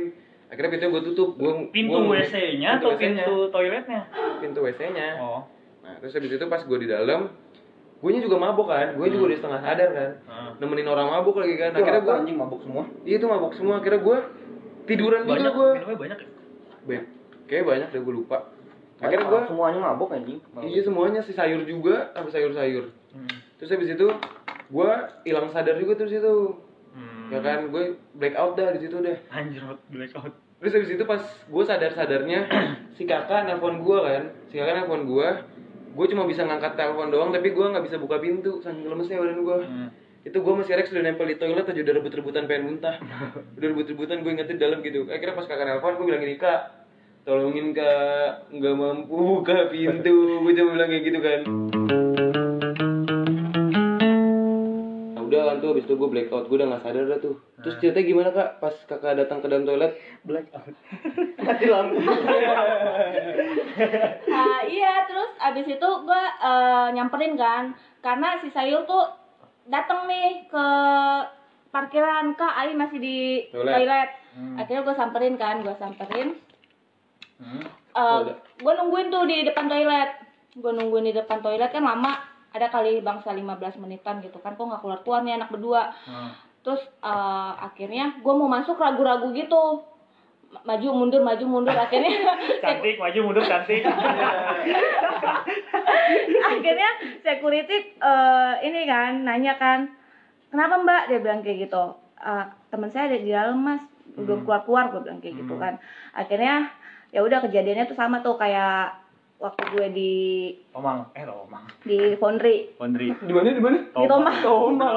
Akhirnya 0.51 0.71
pintunya 0.75 0.91
gue 0.91 1.03
tutup, 1.15 1.31
gue 1.39 1.53
Pintu 1.71 1.99
WC-nya 2.11 2.69
atau 2.79 2.91
WC-nya. 2.95 3.23
pintu 3.27 3.35
toiletnya? 3.51 4.01
pintu 4.43 4.59
WC-nya. 4.67 5.09
Oh. 5.19 5.41
Nah 5.83 5.95
terus 5.99 6.15
habis 6.15 6.31
itu 6.31 6.47
pas 6.47 6.63
gue 6.63 6.79
di 6.79 6.89
dalam, 6.91 7.31
gue 8.01 8.11
juga 8.17 8.37
mabuk 8.37 8.67
kan, 8.67 8.97
gue 8.97 9.07
juga 9.09 9.25
udah 9.27 9.37
setengah 9.37 9.61
sadar 9.61 9.89
kan, 9.93 10.11
Hmm. 10.25 10.51
nemenin 10.57 10.89
orang 10.89 11.09
mabuk 11.11 11.37
lagi 11.37 11.55
kan. 11.55 11.71
Itu 11.71 11.79
Akhirnya 11.79 12.01
gue, 12.01 12.15
anjing 12.17 12.37
mabuk 12.37 12.61
semua. 12.61 12.83
iya 13.05 13.17
tuh 13.17 13.29
mabuk 13.29 13.53
semua. 13.53 13.75
Akhirnya 13.77 14.01
gue 14.01 14.19
tiduran 14.87 15.21
juga 15.23 15.35
Banyak, 15.37 15.53
gue. 15.53 15.71
minumnya 15.75 15.99
banyak 15.99 16.19
ya? 16.19 16.29
Be- 16.83 17.09
Kayaknya 17.45 17.67
banyak 17.67 17.89
deh 17.91 18.01
gue 18.01 18.15
lupa. 18.15 18.39
Akhirnya 18.99 19.27
gue, 19.27 19.41
semuanya 19.47 19.81
mabuk 19.83 20.09
anjing. 20.11 20.39
iya 20.63 20.81
semuanya 20.81 21.21
si 21.21 21.33
sayur 21.33 21.61
juga, 21.63 22.09
sama 22.13 22.29
sayur-sayur. 22.29 22.85
Hmm. 23.11 23.29
Terus 23.57 23.71
habis 23.71 23.91
itu 23.91 24.07
gue 24.67 24.91
hilang 25.25 25.49
sadar 25.51 25.77
juga 25.77 25.93
terus 25.95 26.15
itu. 26.15 26.57
Hmm. 26.91 27.29
Ya 27.29 27.39
kan, 27.39 27.69
gue 27.69 27.85
black 28.13 28.35
out 28.35 28.55
dah 28.55 28.71
di 28.71 28.81
situ 28.81 28.97
deh. 28.99 29.19
Anjir, 29.29 29.61
blackout. 29.87 30.33
Terus 30.59 30.73
habis 30.75 30.91
itu 30.91 31.05
pas 31.05 31.21
gue 31.23 31.65
sadar-sadarnya 31.65 32.41
si 32.97 33.05
kakak 33.05 33.45
nelpon 33.45 33.81
gue 33.81 33.99
kan, 33.99 34.23
si 34.47 34.57
kakak 34.57 34.75
nelpon 34.79 35.05
gue, 35.05 35.29
gue 35.91 36.07
cuma 36.15 36.23
bisa 36.27 36.47
ngangkat 36.47 36.79
telepon 36.79 37.11
doang 37.11 37.31
tapi 37.35 37.51
gue 37.51 37.67
nggak 37.67 37.85
bisa 37.85 37.97
buka 37.99 38.23
pintu, 38.23 38.63
saking 38.63 38.87
lemesnya 38.87 39.19
badan 39.19 39.41
gue. 39.43 39.57
Hmm. 39.67 39.89
Itu 40.21 40.45
gue 40.45 40.53
masih 40.53 40.77
Rex 40.77 40.93
udah 40.93 41.03
nempel 41.03 41.27
di 41.27 41.37
toilet 41.41 41.65
aja 41.65 41.81
udah 41.81 41.95
rebut-rebutan 41.97 42.45
pengen 42.45 42.63
muntah, 42.69 42.97
udah 43.57 43.67
rebut-rebutan 43.73 44.23
gue 44.23 44.31
ingetin 44.31 44.59
dalam 44.61 44.79
gitu. 44.85 45.09
Akhirnya 45.11 45.35
pas 45.35 45.47
kakak 45.49 45.67
nelpon 45.67 45.97
gue 45.97 46.07
bilang 46.07 46.23
gini 46.23 46.37
kak, 46.37 46.61
tolongin 47.25 47.73
kak, 47.73 48.53
nggak 48.53 48.75
mampu 48.77 49.17
buka 49.43 49.73
pintu, 49.73 50.45
gue 50.45 50.53
cuma 50.55 50.71
bilang 50.77 50.89
kayak 50.93 51.05
gitu 51.09 51.19
kan. 51.19 51.41
Tuh 55.71 55.73
habis 55.73 55.87
itu 55.87 55.95
gue 55.95 56.09
black 56.09 56.29
out, 56.29 56.45
gue 56.45 56.57
udah 56.57 56.69
nggak 56.69 56.83
sadar 56.83 57.05
dah 57.07 57.19
tuh. 57.19 57.39
Terus 57.61 57.79
ceritanya 57.79 58.05
gimana 58.05 58.31
kak 58.31 58.51
pas 58.59 58.75
kakak 58.85 59.15
datang 59.17 59.39
ke 59.39 59.47
dalam 59.47 59.63
toilet? 59.63 59.95
Black 60.23 60.51
out. 60.51 60.75
Mati 61.47 61.67
lampu. 61.67 62.03
Ah, 64.29 64.61
iya 64.65 64.93
terus 65.05 65.31
abis 65.39 65.67
itu 65.69 65.89
gue 66.01 66.23
nyamperin 66.91 67.35
kan 67.35 67.73
karena 68.01 68.39
si 68.39 68.51
sayur 68.51 68.83
tuh 68.83 69.07
dateng 69.65 70.05
nih 70.05 70.45
ke 70.45 70.67
parkiran 71.71 72.35
kak 72.35 72.55
Ai 72.57 72.75
masih 72.75 72.99
di 72.99 73.19
Toilet. 73.49 73.75
toilet, 73.77 74.11
Hmm. 74.31 74.55
akhirnya 74.57 74.83
gue 74.85 74.95
samperin 74.95 75.35
kan 75.35 75.59
gue 75.61 75.75
samperin 75.77 76.39
Hmm. 77.37 77.65
Oh, 77.93 78.23
udah. 78.23 78.37
gue 78.37 78.73
nungguin 78.77 79.09
tuh 79.09 79.25
di 79.25 79.43
depan 79.43 79.67
toilet 79.67 80.11
gue 80.53 80.73
nungguin 80.73 81.03
di 81.05 81.15
depan 81.17 81.41
toilet 81.41 81.67
kan 81.69 81.83
lama 81.83 82.15
ada 82.51 82.67
kali 82.67 82.99
bangsa 83.01 83.31
15 83.31 83.47
menitan 83.79 84.19
gitu 84.19 84.39
kan 84.39 84.53
kok 84.53 84.65
nggak 84.65 84.81
keluar 84.81 84.99
keluar 85.01 85.21
nih 85.21 85.37
anak 85.37 85.49
berdua 85.49 85.95
Hmm. 86.03 86.31
terus 86.61 86.83
eh, 87.01 87.53
akhirnya 87.59 88.17
gue 88.17 88.33
mau 88.33 88.47
masuk 88.47 88.77
ragu-ragu 88.77 89.31
gitu 89.31 89.87
Ma- 90.51 90.67
maju 90.67 90.89
mundur 90.93 91.23
maju 91.23 91.45
mundur 91.47 91.73
akhirnya 91.73 92.11
Cantik, 92.63 92.99
maju 92.99 93.19
mundur 93.23 93.45
cantik. 93.45 93.87
akhirnya 96.51 96.91
security 97.21 97.77
eh, 97.97 98.53
ini 98.63 98.81
kan 98.85 99.23
nanya 99.23 99.55
kan 99.57 99.87
kenapa 100.49 100.75
mbak 100.77 101.03
dia 101.07 101.19
bilang 101.21 101.41
kayak 101.41 101.65
gitu 101.65 101.85
"Eh, 102.17 102.45
teman 102.69 102.91
saya 102.91 103.09
ada 103.09 103.19
di 103.19 103.31
dalam 103.31 103.57
mas 103.59 103.83
belum 104.11 104.43
Hmm. 104.43 104.45
keluar 104.45 104.61
keluar 104.65 104.85
gue 104.91 105.01
bilang 105.01 105.21
kayak 105.21 105.39
gitu 105.39 105.55
Hmm. 105.55 105.63
kan 105.63 105.75
akhirnya 106.13 106.67
ya 107.09 107.23
udah 107.23 107.39
kejadiannya 107.41 107.87
tuh 107.87 107.95
sama 107.95 108.19
tuh 108.21 108.35
kayak 108.35 108.91
waktu 109.41 109.63
gue 109.73 109.87
di 109.91 110.13
Omang, 110.71 111.11
eh 111.17 111.25
lo 111.25 111.49
Omang. 111.49 111.65
di 111.81 112.13
Foundry 112.21 112.77
Pondri. 112.77 113.09
Di 113.17 113.33
mana 113.33 113.51
di 113.51 113.63
mana? 113.65 113.79
Di 113.89 114.07
Tomang. 114.07 114.37
Tomang. 114.45 114.97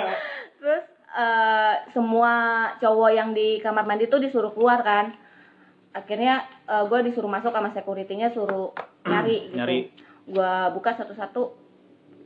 terus 0.58 0.84
eh, 1.08 1.74
semua 1.94 2.32
cowok 2.76 3.10
yang 3.14 3.30
di 3.30 3.62
kamar 3.62 3.86
mandi 3.86 4.10
tuh 4.10 4.18
disuruh 4.18 4.50
keluar 4.50 4.82
kan 4.82 5.14
akhirnya 5.94 6.42
eh, 6.66 6.84
gue 6.84 6.98
disuruh 7.06 7.30
masuk 7.30 7.54
sama 7.54 7.70
securitynya 7.70 8.34
suruh 8.34 8.74
nyari 9.06 9.36
gitu 9.48 9.56
Nyari. 9.56 9.78
gue 10.28 10.52
buka 10.74 10.98
satu-satu 10.98 11.70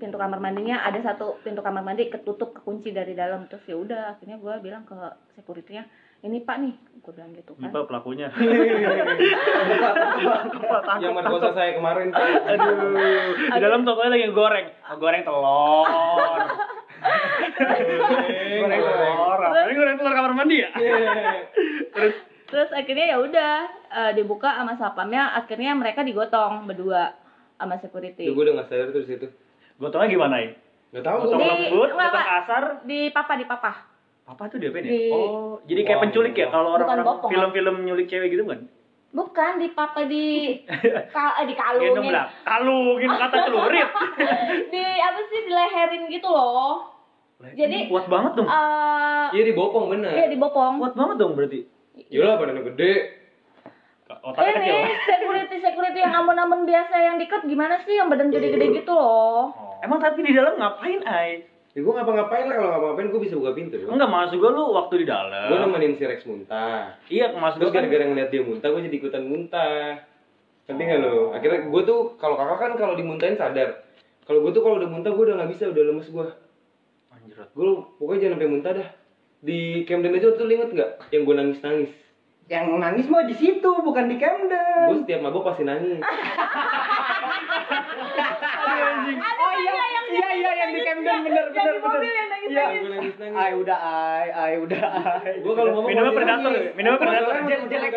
pintu 0.00 0.18
kamar 0.18 0.42
mandinya 0.42 0.82
ada 0.82 0.98
satu 0.98 1.38
pintu 1.46 1.62
kamar 1.62 1.84
mandi 1.86 2.10
ketutup 2.10 2.50
kekunci 2.50 2.90
dari 2.90 3.14
dalam 3.14 3.46
terus 3.46 3.62
ya 3.68 3.78
udah 3.78 4.16
akhirnya 4.16 4.34
gue 4.34 4.54
bilang 4.58 4.82
ke 4.82 4.96
securitynya 5.38 5.86
ini 6.22 6.38
pak 6.40 6.56
nih 6.58 6.74
gue 7.02 7.10
bilang 7.10 7.34
gitu 7.34 7.52
Ini 7.58 7.66
kan 7.66 7.74
Pak 7.74 7.84
pelakunya. 7.90 8.28
Yang 11.02 11.12
merkosa 11.12 11.50
saya 11.50 11.74
kemarin 11.74 12.08
tuh. 12.08 12.22
Aduh. 12.22 12.78
Di 13.34 13.58
dalam 13.58 13.82
tokonya 13.82 14.10
lagi 14.12 14.30
goreng. 14.30 14.66
Oh, 14.86 14.96
goreng 14.96 15.22
telur. 15.26 15.86
goreng 18.54 18.78
telur. 18.78 19.40
Ini 19.42 19.72
goreng 19.74 19.96
telur 19.98 20.14
kamar 20.14 20.32
mandi 20.32 20.62
ya? 20.62 20.70
Terus 21.90 22.14
terus 22.46 22.70
akhirnya 22.70 23.06
ya 23.08 23.16
udah 23.18 23.52
eh, 23.90 24.12
dibuka 24.14 24.52
sama 24.52 24.76
satpamnya 24.76 25.32
akhirnya 25.34 25.72
mereka 25.72 26.04
digotong 26.04 26.68
berdua 26.68 27.16
sama 27.56 27.78
security 27.78 28.26
Gue 28.28 28.42
udah 28.44 28.60
nggak 28.60 28.68
sadar 28.68 28.90
tuh 28.90 29.02
di 29.02 29.08
situ. 29.08 29.26
gotongnya 29.74 30.06
gimana 30.06 30.38
ya? 30.38 30.54
Gak 30.92 31.02
tahu 31.02 31.16
Gotong 31.26 31.34
gue. 31.34 31.42
Di- 31.48 31.66
lembut, 31.66 31.90
gotong 31.90 31.98
kasar. 32.28 32.62
di 32.84 33.10
papa 33.10 33.34
di 33.34 33.42
papa 33.42 33.72
Apa 34.24 34.46
tuh 34.46 34.56
diapain 34.56 34.82
ya? 34.82 34.90
Di- 34.90 35.10
Oh, 35.10 35.58
jadi 35.62 35.80
kayak 35.82 35.98
Wah, 35.98 36.04
penculik 36.04 36.34
ya 36.34 36.46
kalau 36.48 36.68
orang-orang 36.72 37.06
film-film 37.24 37.76
nyulik 37.82 38.06
cewek 38.06 38.30
gitu 38.30 38.44
kan? 38.44 38.66
bukan 39.12 39.60
di 39.60 39.68
papa 39.70 40.08
di 40.08 40.56
kal 41.14 41.30
eh, 41.36 41.44
di 41.44 41.52
Gendong 41.52 42.00
kalungin 42.00 42.10
lah. 42.10 42.32
Kalungin 42.42 43.10
kata 43.12 43.36
celurit. 43.44 43.88
di 44.72 44.80
apa 44.80 45.20
sih 45.22 45.40
dileherin 45.44 46.02
gitu 46.08 46.28
loh 46.28 46.88
Jadi- 47.44 47.92
kuat 47.92 48.08
banget 48.08 48.32
dong. 48.34 48.48
eh 48.48 49.26
Iya 49.30 49.42
dibopong 49.44 49.92
bener. 49.92 50.16
iya 50.16 50.26
dibopong 50.26 50.80
Kuat 50.80 50.94
banget 50.94 51.16
dong 51.18 51.32
berarti. 51.34 51.60
Yalah 52.08 52.40
badannya 52.40 52.64
gede. 52.72 52.92
Otaknya 54.14 54.52
kecil. 54.54 54.76
ini 54.76 54.92
security 55.02 55.56
security 55.58 55.98
yang 55.98 56.14
amun-amun 56.14 56.64
biasa 56.64 56.94
yang 56.96 57.16
diket 57.16 57.42
gimana 57.44 57.80
sih 57.80 57.96
yang 57.96 58.08
badan 58.08 58.28
gede-gede 58.28 58.66
gitu 58.74 58.92
loh 58.92 59.52
Oh. 59.52 59.76
Emang 59.82 59.98
tapi 59.98 60.22
di 60.22 60.32
dalam 60.32 60.56
ngapain, 60.56 61.00
Ai? 61.02 61.44
Ya 61.72 61.80
gue 61.80 61.88
ngapa-ngapain 61.88 62.44
lah 62.52 62.56
kalau 62.60 62.70
ngapa-ngapain 62.76 63.08
gue 63.08 63.20
bisa 63.24 63.34
buka 63.40 63.56
pintu. 63.56 63.80
Gue 63.80 63.88
Enggak 63.88 64.12
maksud 64.12 64.36
gua 64.36 64.52
lu 64.52 64.76
waktu 64.76 64.94
di 65.00 65.06
dalam. 65.08 65.48
nemenin 65.48 65.96
si 65.96 66.04
Rex 66.04 66.28
muntah. 66.28 67.00
Iya, 67.08 67.32
maksud 67.32 67.64
Terus 67.64 67.72
gua 67.72 67.76
kan 67.80 67.88
gara-gara 67.88 68.04
ngeliat 68.12 68.28
dia 68.28 68.42
muntah, 68.44 68.68
gue 68.68 68.82
jadi 68.92 68.96
ikutan 69.00 69.24
muntah. 69.24 70.04
Ngerti 70.68 70.82
nggak 70.84 71.00
lo? 71.00 71.32
Akhirnya 71.32 71.60
gue 71.72 71.82
tuh 71.88 72.00
kalau 72.20 72.36
kakak 72.36 72.58
kan 72.60 72.72
kalau 72.76 72.94
dimuntahin 72.94 73.40
sadar. 73.40 73.88
Kalau 74.28 74.44
gue 74.44 74.52
tuh 74.52 74.60
kalau 74.60 74.76
udah 74.78 74.90
muntah 74.92 75.10
gue 75.16 75.24
udah 75.24 75.36
nggak 75.40 75.50
bisa, 75.56 75.72
udah 75.72 75.82
lemes 75.88 76.08
gue. 76.12 76.26
Anjir. 77.08 77.40
Gue 77.56 77.66
pokoknya 77.96 78.20
jangan 78.28 78.34
sampai 78.36 78.50
muntah 78.52 78.72
dah. 78.76 78.88
Di 79.42 79.60
Camden 79.88 80.14
aja 80.14 80.28
tuh 80.36 80.44
lu 80.44 80.52
inget 80.52 80.70
nggak? 80.76 80.90
Yang 81.08 81.22
gue 81.24 81.34
nangis 81.40 81.58
nangis. 81.64 81.90
Yang 82.52 82.64
nangis 82.78 83.06
mah 83.08 83.24
di 83.24 83.34
situ, 83.34 83.70
bukan 83.80 84.12
di 84.12 84.20
Camden. 84.20 84.92
Gue 84.92 84.98
setiap 85.08 85.24
mabok 85.24 85.48
pasti 85.48 85.64
nangis. 85.64 86.04
Oh 88.92 89.52
iya, 89.54 89.72
iya 90.10 90.28
iya 90.32 90.50
yang 90.54 90.70
di 90.70 90.80
Camden 90.82 91.18
bener 91.24 91.44
yang 91.46 91.52
bener 91.54 91.72
di 91.72 91.80
mobil 91.80 92.00
bener. 92.00 92.12
yang 92.12 92.28
nangis 92.28 92.50
Iya. 92.52 92.64
Ay 93.32 93.52
udah 93.54 93.78
ay, 93.80 94.26
ay 94.28 94.52
udah 94.60 94.82
ay. 95.24 95.34
Gue 95.40 95.54
kalau 95.54 95.70
mabok 95.72 95.88
Minumnya 95.88 96.12
predator 96.12 96.52
ya? 96.52 96.70
Minumnya 96.74 96.98
predator. 97.00 97.34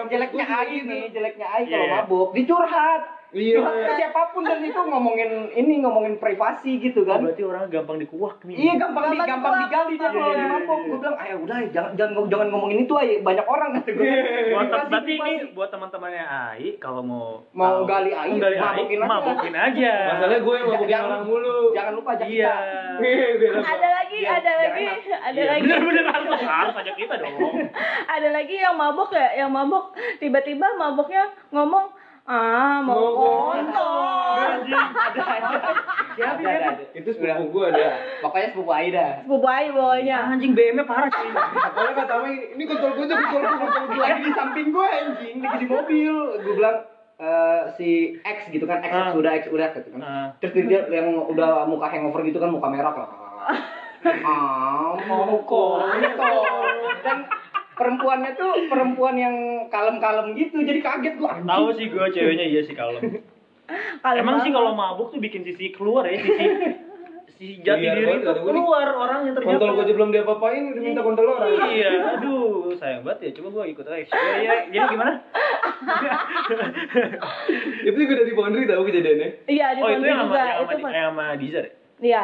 Jeleknya 0.07 0.45
Gua 0.47 0.59
gitu. 0.63 0.87
nih, 0.87 1.03
jeleknya 1.11 1.47
Iya, 1.59 1.67
kalau 1.67 1.85
iya. 1.85 1.95
mabuk 1.99 2.29
dicurhat. 2.31 3.01
Iya. 3.35 3.59
Curhat 3.59 3.75
ke 3.75 3.93
siapa 3.97 4.21
pun 4.31 4.41
dan 4.41 4.59
itu 4.59 4.79
ngomongin 4.79 5.29
ini 5.51 5.73
ngomongin 5.77 6.15
privasi 6.15 6.79
gitu 6.79 7.03
Oh, 7.03 7.05
kan. 7.05 7.19
berarti 7.21 7.43
orang 7.43 7.67
gampang 7.67 7.97
dikuak 7.97 8.39
nih. 8.41 8.55
Iya 8.57 8.73
gampang 8.77 9.03
di 9.05 9.17
Gampang 9.17 9.27
gampang 9.29 9.53
dikuak. 9.53 9.67
digali 9.67 9.93
dia 9.93 10.07
kalau 10.07 10.23
Iya, 10.23 10.31
di 10.31 10.39
iya, 10.39 10.47
mabok. 10.49 10.77
iya. 10.77 10.85
Gue 10.85 10.97
bilang, 10.97 11.17
ayo 11.17 11.35
udah 11.37 11.57
jangan 11.67 11.91
jangan 11.93 12.23
jangan 12.25 12.47
ngomongin 12.47 12.79
itu 12.81 12.93
ay 12.95 13.09
banyak 13.19 13.45
orang 13.45 13.69
kata 13.75 13.89
gue. 13.91 14.05
Buat, 14.05 14.65
Privasi, 14.65 14.87
berarti 14.87 15.13
ini 15.13 15.33
buat 15.51 15.69
teman-temannya 15.69 16.23
Ai 16.23 16.67
kalau 16.77 17.01
mau 17.01 17.27
Mau 17.51 17.83
gali 17.83 18.11
Ai, 18.11 18.31
mau 18.31 18.39
gali 18.39 18.55
mabokin 18.55 18.97
aja. 18.97 19.11
mabokin 19.11 19.53
aja. 19.53 19.93
Masalahnya 20.09 20.39
gue 20.39 20.53
yang 20.53 20.67
mabokin 20.69 20.87
Jangan- 20.87 21.09
orang 21.11 21.23
mulu. 21.25 21.57
Jangan 21.71 21.93
lupa 21.93 22.09
ajak 22.13 22.27
Iya. 22.29 22.55
kita. 22.95 23.59
ada 23.65 23.87
lagi 23.93 24.15
Iya, 24.15 24.31
ada 24.33 24.51
lagi 24.55 24.85
ada 25.11 25.35
Iya, 25.35 25.45
lagi 25.49 25.61
bener-bener 25.61 26.05
harus 26.07 26.29
harus 26.39 26.75
ajak 26.77 26.95
kita 26.95 27.13
dong. 27.17 27.35
ada 28.07 28.29
lagi 28.31 28.55
yang 28.55 28.73
mabok 28.73 29.11
ya 29.11 29.27
yang 29.35 29.51
mabok 29.51 29.91
tiba-tiba 30.17 30.67
maboknya 30.73 31.23
ngomong 31.51 31.91
ah 32.25 32.81
mau 32.81 32.97
Mau 32.97 33.09
kontol 33.53 34.65
Siapa 36.15 36.41
ya? 36.41 36.69
Itu 36.95 37.09
sepupu 37.11 37.43
gue 37.51 37.65
ada. 37.69 37.89
Pokoknya 38.23 38.47
sepupu 38.49 38.71
Aida. 38.71 39.21
sepupu 39.21 39.45
aja 39.45 39.69
bawahnya 39.69 40.17
Anjing 40.31 40.55
BM-nya 40.55 40.87
parah 40.87 41.05
cuy. 41.05 41.27
Soalnya 41.27 41.93
kata 41.93 42.13
ini, 42.55 42.63
kontol 42.65 42.91
gue 42.93 43.05
tuh 43.05 43.17
kontol 43.19 43.41
gue 43.43 43.59
kontol 43.59 43.85
gue. 43.91 43.99
lagi 43.99 44.21
di 44.21 44.31
samping 44.33 44.67
gue 44.71 44.87
anjing 44.87 45.35
lagi 45.37 45.57
di 45.59 45.67
mobil 45.67 46.13
gue 46.39 46.53
bilang 46.55 46.77
eh, 47.15 47.61
si 47.75 47.89
X 48.17 48.37
gitu 48.49 48.65
kan 48.65 48.79
X, 48.79 48.89
X 48.89 48.95
Ah. 48.95 49.11
udah 49.13 49.31
X 49.35 49.43
udah 49.47 49.67
gitu 49.71 49.89
kan 49.91 50.01
Ah. 50.01 50.27
terus 50.39 50.51
dia 50.55 50.81
yang 50.87 51.07
udah 51.25 51.63
muka 51.63 51.87
hangover 51.87 52.23
gitu 52.23 52.39
kan 52.39 52.49
muka 52.49 52.67
merah 52.67 52.91
lah 52.91 53.09
ah 54.27 54.95
mau 55.03 55.35
kontol 55.41 55.83
dan 57.01 57.19
perempuannya 57.75 58.31
tuh 58.33 58.65
perempuan 58.65 59.13
yang 59.13 59.35
kalem-kalem 59.67 60.33
gitu 60.33 60.57
jadi 60.59 60.79
kaget 60.79 61.13
gua. 61.15 61.37
Tahu 61.37 61.67
sih 61.71 61.85
gue 61.85 62.05
ceweknya 62.09 62.45
iya 62.45 62.61
sih 62.61 62.73
kalem. 62.73 63.03
Kalau 63.97 64.15
Emang 64.15 64.39
sih 64.39 64.47
banget. 64.47 64.61
kalau 64.61 64.71
mabuk 64.73 65.07
tuh 65.09 65.17
bikin 65.17 65.41
sisi 65.41 65.69
keluar 65.69 66.05
ya, 66.05 66.15
sisi 66.15 66.45
si 67.35 67.45
jati 67.59 67.81
Iya, 67.81 67.97
diri 67.97 68.21
itu 68.21 68.31
keluar 68.39 68.87
orang 68.87 69.25
yang 69.25 69.33
ternyata. 69.33 69.57
Kontol 69.57 69.73
gue 69.73 69.83
aja 69.83 69.93
belum 69.93 70.09
diapa-apain 70.09 70.63
udah 70.69 70.81
minta 70.81 71.01
kontol 71.01 71.27
orang. 71.27 71.49
Iya, 71.67 71.91
aduh, 72.15 72.69
sayang 72.71 73.01
banget 73.01 73.19
ya. 73.25 73.29
Coba 73.35 73.49
gue 73.51 73.73
ikut 73.73 73.83
aja. 73.83 74.05
Ya, 74.05 74.33
ya, 74.37 74.53
jadi 74.69 74.85
gimana? 74.87 75.13
Itu 77.83 77.97
juga 77.97 78.13
dari 78.15 78.31
boundary 78.31 78.65
tahu 78.65 78.81
kejadiannya. 78.83 79.29
iya 79.45 79.67
di 79.71 79.79
Oh, 79.81 79.89
itu 79.89 80.05
yang 80.05 80.19
sama, 80.21 80.29
juga 80.29 80.39
yang 80.39 80.55
sama, 80.55 80.71
itu 80.71 80.75
pun- 80.77 80.93
yang 80.93 81.07
sama 81.09 81.25
Dizar 81.35 81.63
ya? 81.63 81.73
iya 81.97 82.23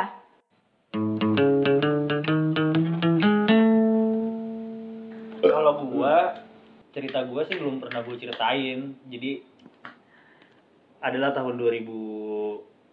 Kalau 5.72 5.88
gua 5.88 6.36
cerita 6.92 7.24
gua 7.24 7.42
sih 7.48 7.56
belum 7.56 7.80
pernah 7.80 8.04
gua 8.04 8.16
ceritain. 8.20 8.80
Jadi 9.08 9.32
adalah 11.00 11.32
tahun 11.32 11.56
2000 11.56 11.88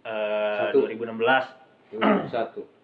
eh, 0.07 0.71
Satu. 0.71 0.79
2016. 0.87 2.31
Satu. 2.31 2.63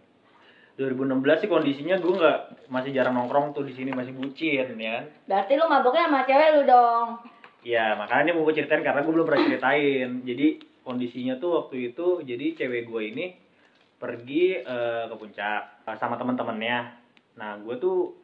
2016 0.74 1.46
sih 1.46 1.48
kondisinya 1.48 1.96
gua 2.02 2.12
nggak 2.18 2.38
masih 2.66 2.90
jarang 2.90 3.14
nongkrong 3.14 3.54
tuh 3.54 3.62
di 3.62 3.78
sini 3.78 3.94
masih 3.94 4.10
bucin 4.10 4.74
ya 4.74 4.98
kan. 4.98 5.04
berarti 5.30 5.52
lu 5.54 5.70
maboknya 5.70 6.10
sama 6.10 6.26
cewek 6.26 6.48
lu 6.58 6.62
dong 6.66 7.08
Ya 7.64 7.96
makanya 7.96 8.28
ini 8.28 8.32
mau 8.36 8.44
gue 8.44 8.60
ceritain 8.60 8.84
karena 8.84 9.00
gue 9.00 9.08
belum 9.08 9.24
pernah 9.24 9.48
ceritain. 9.48 10.20
Jadi 10.20 10.60
kondisinya 10.84 11.40
tuh 11.40 11.64
waktu 11.64 11.96
itu 11.96 12.20
jadi 12.20 12.60
cewek 12.60 12.84
gue 12.92 13.02
ini 13.08 13.26
pergi 13.96 14.60
eh, 14.60 15.04
ke 15.08 15.14
puncak 15.16 15.88
eh, 15.88 15.96
sama 15.96 16.20
teman-temannya. 16.20 16.92
Nah 17.40 17.56
gue 17.64 17.74
tuh 17.80 18.23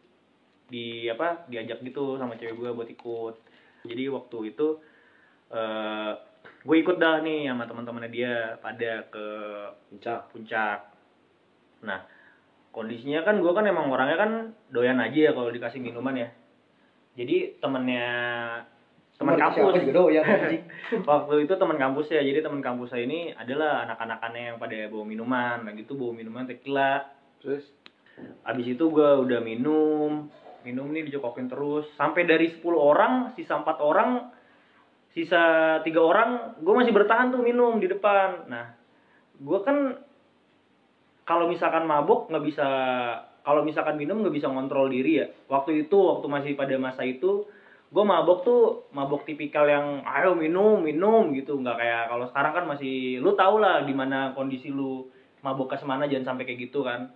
di 0.71 1.11
apa 1.11 1.45
diajak 1.51 1.83
gitu 1.83 2.17
sama 2.17 2.39
cewek 2.39 2.57
gue 2.57 2.71
buat 2.71 2.89
ikut. 2.89 3.35
Jadi 3.85 4.05
waktu 4.09 4.39
itu 4.55 4.69
eh 5.51 6.13
gue 6.61 6.77
ikut 6.79 6.97
dah 6.97 7.21
nih 7.21 7.51
sama 7.51 7.67
teman-temannya 7.67 8.11
dia 8.13 8.35
pada 8.63 9.05
ke 9.11 9.27
Puncak. 9.91 10.31
puncak. 10.31 10.79
Nah 11.83 12.01
kondisinya 12.71 13.27
kan 13.27 13.43
gue 13.43 13.51
kan 13.51 13.67
emang 13.67 13.91
orangnya 13.91 14.17
kan 14.17 14.33
doyan 14.71 15.03
aja 15.03 15.31
ya 15.31 15.33
kalau 15.35 15.51
dikasih 15.51 15.83
minuman 15.83 16.15
ya. 16.15 16.29
Jadi 17.19 17.59
temennya 17.59 18.09
teman 19.21 19.37
kampus 19.37 19.85
juga 19.85 19.93
doyan 19.93 20.25
waktu 21.11 21.35
itu 21.45 21.53
teman 21.61 21.77
kampus 21.77 22.09
ya 22.09 22.25
jadi 22.25 22.41
teman 22.41 22.65
kampus 22.65 22.89
saya 22.89 23.05
ini 23.05 23.37
adalah 23.37 23.85
anak-anakannya 23.85 24.43
yang 24.49 24.57
pada 24.57 24.89
bawa 24.89 25.05
minuman 25.05 25.61
nah 25.61 25.77
gitu 25.77 25.93
bawa 25.93 26.17
minuman 26.17 26.49
tequila 26.49 27.21
Terus 27.41 27.65
abis 28.45 28.77
itu 28.77 28.85
gua 28.93 29.17
udah 29.21 29.41
minum 29.41 30.29
minum 30.63 30.89
nih 30.93 31.09
dijokokin 31.09 31.49
terus. 31.49 31.89
Sampai 31.97 32.29
dari 32.29 32.51
10 32.51 32.63
orang 32.77 33.33
sisa 33.35 33.61
4 33.61 33.67
orang 33.81 34.31
sisa 35.11 35.43
tiga 35.83 36.01
orang 36.07 36.61
gue 36.63 36.75
masih 36.75 36.95
bertahan 36.95 37.35
tuh 37.35 37.43
minum 37.43 37.79
di 37.83 37.91
depan. 37.91 38.47
Nah 38.47 38.75
gue 39.41 39.59
kan 39.65 39.99
kalau 41.27 41.47
misalkan 41.51 41.87
mabuk 41.87 42.31
nggak 42.31 42.45
bisa 42.47 42.69
kalau 43.41 43.65
misalkan 43.65 43.97
minum 43.97 44.21
nggak 44.21 44.37
bisa 44.37 44.47
ngontrol 44.47 44.87
diri 44.91 45.25
ya. 45.25 45.27
Waktu 45.51 45.89
itu 45.89 45.97
waktu 45.97 46.27
masih 46.31 46.53
pada 46.55 46.77
masa 46.79 47.03
itu 47.03 47.49
gue 47.91 48.05
mabok 48.07 48.47
tuh 48.47 48.63
mabok 48.95 49.27
tipikal 49.27 49.67
yang 49.67 50.07
ayo 50.07 50.39
minum 50.39 50.79
minum 50.79 51.35
gitu. 51.35 51.59
Nggak 51.59 51.77
kayak 51.81 52.03
kalau 52.07 52.25
sekarang 52.31 52.53
kan 52.55 52.65
masih 52.71 53.19
lu 53.19 53.35
tau 53.35 53.59
lah 53.59 53.83
di 53.83 53.93
mana 53.97 54.31
kondisi 54.37 54.71
lu 54.71 55.11
mabok 55.41 55.75
ke 55.75 55.77
semana 55.81 56.05
jangan 56.07 56.37
sampai 56.37 56.45
kayak 56.47 56.71
gitu 56.71 56.85
kan 56.85 57.11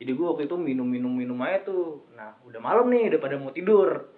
jadi 0.00 0.16
gue 0.16 0.26
waktu 0.32 0.48
itu 0.48 0.56
minum 0.56 0.88
minum 0.88 1.12
minum 1.12 1.36
aja 1.44 1.68
tuh. 1.68 2.08
Nah 2.16 2.32
udah 2.48 2.56
malam 2.56 2.88
nih 2.88 3.12
udah 3.12 3.20
pada 3.20 3.36
mau 3.36 3.52
tidur. 3.52 4.08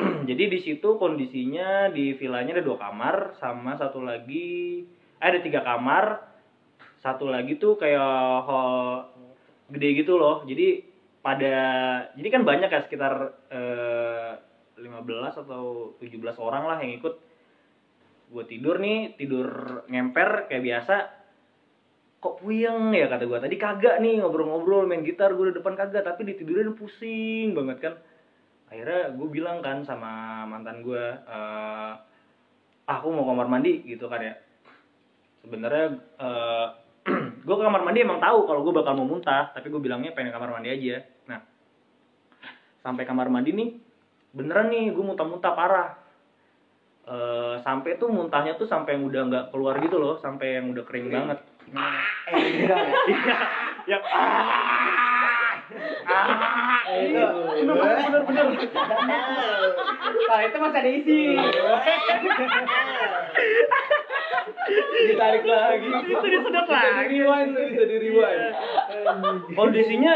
Jadi 0.28 0.48
di 0.48 0.58
situ 0.64 0.96
kondisinya 0.96 1.92
di 1.92 2.16
villanya 2.16 2.56
ada 2.56 2.64
dua 2.64 2.80
kamar 2.80 3.36
sama 3.36 3.76
satu 3.76 4.00
lagi 4.00 4.80
eh, 5.20 5.26
ada 5.28 5.44
tiga 5.44 5.60
kamar. 5.60 6.24
Satu 7.04 7.28
lagi 7.28 7.60
tuh 7.60 7.76
kayak 7.76 8.48
hall 8.48 9.12
gede 9.68 10.00
gitu 10.00 10.16
loh. 10.16 10.40
Jadi 10.48 10.80
pada 11.20 11.56
jadi 12.16 12.28
kan 12.32 12.48
banyak 12.48 12.72
ya 12.72 12.80
sekitar 12.80 13.44
eh, 13.52 14.32
15 14.80 14.88
atau 15.44 15.92
17 16.00 16.16
orang 16.40 16.64
lah 16.64 16.80
yang 16.80 16.96
ikut. 16.96 17.14
Gue 18.32 18.44
tidur 18.48 18.80
nih 18.80 19.20
tidur 19.20 19.84
ngemper 19.92 20.48
kayak 20.48 20.64
biasa 20.64 21.23
kok 22.24 22.40
puyeng 22.40 22.96
ya 22.96 23.04
kata 23.04 23.28
gue 23.28 23.36
tadi 23.36 23.56
kagak 23.60 24.00
nih 24.00 24.24
ngobrol-ngobrol 24.24 24.88
main 24.88 25.04
gitar 25.04 25.36
gue 25.36 25.52
di 25.52 25.60
depan 25.60 25.76
kagak 25.76 26.08
tapi 26.08 26.24
ditidurin 26.24 26.72
pusing 26.72 27.52
banget 27.52 27.78
kan. 27.84 27.94
Akhirnya 28.72 29.12
gue 29.12 29.28
bilang 29.28 29.60
kan 29.60 29.84
sama 29.84 30.48
mantan 30.48 30.80
gue 30.80 31.04
eh 31.20 31.92
aku 32.88 33.12
mau 33.12 33.28
kamar 33.28 33.52
mandi 33.52 33.84
gitu 33.84 34.08
kan 34.08 34.24
ya. 34.24 34.40
Sebenarnya 35.44 36.00
eh 36.00 36.66
gue 37.44 37.54
ke 37.60 37.64
kamar 37.68 37.84
mandi 37.84 38.00
emang 38.00 38.24
tahu 38.24 38.48
kalau 38.48 38.64
gue 38.64 38.72
bakal 38.72 38.96
mau 38.96 39.04
muntah 39.04 39.52
tapi 39.52 39.68
gue 39.68 39.84
bilangnya 39.84 40.16
pengen 40.16 40.32
kamar 40.32 40.48
mandi 40.48 40.72
aja. 40.72 41.04
Nah 41.28 41.44
sampai 42.80 43.04
kamar 43.04 43.28
mandi 43.28 43.52
nih 43.52 43.68
beneran 44.32 44.72
nih 44.72 44.96
gue 44.96 45.04
muntah-muntah 45.04 45.52
parah. 45.52 45.88
Eh 47.04 47.60
sampai 47.60 48.00
tuh 48.00 48.08
muntahnya 48.08 48.56
tuh 48.56 48.64
sampai 48.64 48.96
yang 48.96 49.04
udah 49.12 49.22
nggak 49.28 49.44
keluar 49.52 49.76
gitu 49.84 50.00
loh 50.00 50.16
sampai 50.24 50.56
yang 50.56 50.72
udah 50.72 50.88
kering. 50.88 51.12
banget 51.12 51.53
Eh, 51.66 52.40
gitu 52.52 52.68
ya. 52.68 52.78
iya 53.08 53.36
yang 53.86 54.02
ah 54.04 54.52
Eh, 56.84 57.08
itu. 57.10 57.24
bener 57.64 57.76
bener 58.22 58.46
Nah, 60.24 60.40
itu 60.40 60.56
masih 60.56 60.78
ada 60.78 60.90
isi. 60.90 61.20
Ditarik 65.04 65.44
lagi. 65.44 65.88
itu 66.04 66.26
disedot 66.26 66.66
lagi 66.66 67.16
rewind 67.16 67.50
bisa 67.54 67.84
di 67.84 67.96
rewind. 67.98 68.42
kondisinya 69.52 70.14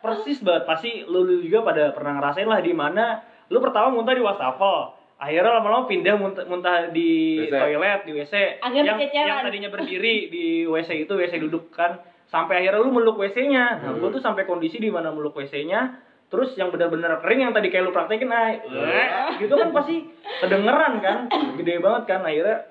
persis 0.00 0.40
banget 0.40 0.64
pasti 0.64 0.90
lu 1.04 1.24
juga 1.40 1.62
pada 1.62 1.84
pernah 1.92 2.18
ngerasain 2.18 2.46
lah 2.46 2.60
di 2.60 2.72
mana 2.72 3.20
lu 3.46 3.58
pertama 3.60 3.92
muntah 3.92 4.12
di 4.12 4.22
wastafel 4.22 4.95
akhirnya 5.16 5.52
lama-lama 5.56 5.84
pindah 5.86 6.14
muntah, 6.14 6.44
muntah 6.44 6.92
di 6.92 7.40
WC. 7.40 7.52
toilet 7.52 8.00
di 8.04 8.12
WC 8.12 8.34
Agak 8.60 8.82
yang, 8.84 8.96
berceceran. 8.96 9.26
yang 9.26 9.38
tadinya 9.42 9.70
berdiri 9.70 10.14
di 10.28 10.46
WC 10.62 10.90
itu 11.02 11.12
WC 11.12 11.40
duduk 11.40 11.72
kan. 11.72 11.96
Sampai 12.26 12.58
akhirnya 12.58 12.82
lu 12.82 12.90
meluk 12.90 13.16
WC-nya 13.16 13.80
nah 13.80 13.90
Hmm. 13.90 13.98
gua 13.98 14.10
tuh 14.10 14.18
sampai 14.18 14.44
kondisi 14.44 14.76
di 14.76 14.90
mana 14.90 15.08
meluk 15.08 15.32
WC-nya 15.32 16.02
terus 16.26 16.52
yang 16.52 16.68
benar-benar 16.68 17.22
kering 17.22 17.38
yang 17.40 17.54
tadi 17.54 17.70
kayak 17.70 17.86
lu 17.86 17.94
praktekin 17.94 18.26
ay 18.28 18.58
gitu 19.40 19.54
kan 19.54 19.70
pasti 19.70 20.04
kedengeran 20.42 20.98
kan. 20.98 21.18
Gede 21.54 21.78
banget 21.78 22.02
kan. 22.04 22.20
Akhirnya 22.20 22.66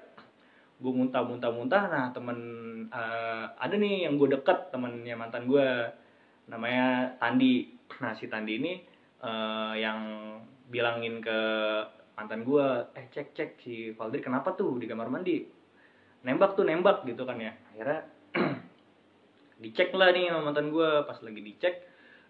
gue 0.75 0.91
muntah 0.91 1.23
muntah 1.23 1.49
muntah. 1.49 1.83
Nah 1.87 2.11
temen 2.11 2.37
eh, 2.85 3.45
ada 3.49 3.73
nih 3.73 4.05
yang 4.05 4.19
gue 4.19 4.27
deket 4.29 4.69
temennya 4.69 5.15
mantan 5.15 5.47
gue 5.47 5.65
namanya 6.45 7.15
Tandi. 7.17 7.71
Nah 7.97 8.11
si 8.11 8.27
Tandi 8.27 8.59
ini 8.59 8.73
eh, 9.17 9.73
yang 9.79 9.99
bilangin 10.67 11.23
ke 11.23 11.39
mantan 12.15 12.41
gue 12.41 12.65
eh 12.95 13.05
cek 13.11 13.35
cek 13.35 13.49
si 13.59 13.91
Valdir 13.91 14.23
kenapa 14.23 14.55
tuh 14.55 14.79
di 14.79 14.87
kamar 14.87 15.07
mandi? 15.07 15.43
Nembak 16.23 16.55
tuh 16.55 16.63
nembak 16.63 17.03
gitu 17.03 17.21
kan 17.23 17.37
ya. 17.37 17.51
Akhirnya 17.71 17.99
dicek 19.61 19.91
lah 19.91 20.11
nih 20.11 20.31
sama 20.31 20.49
mantan 20.49 20.71
gue 20.71 20.89
pas 21.03 21.17
lagi 21.19 21.41
dicek 21.41 21.75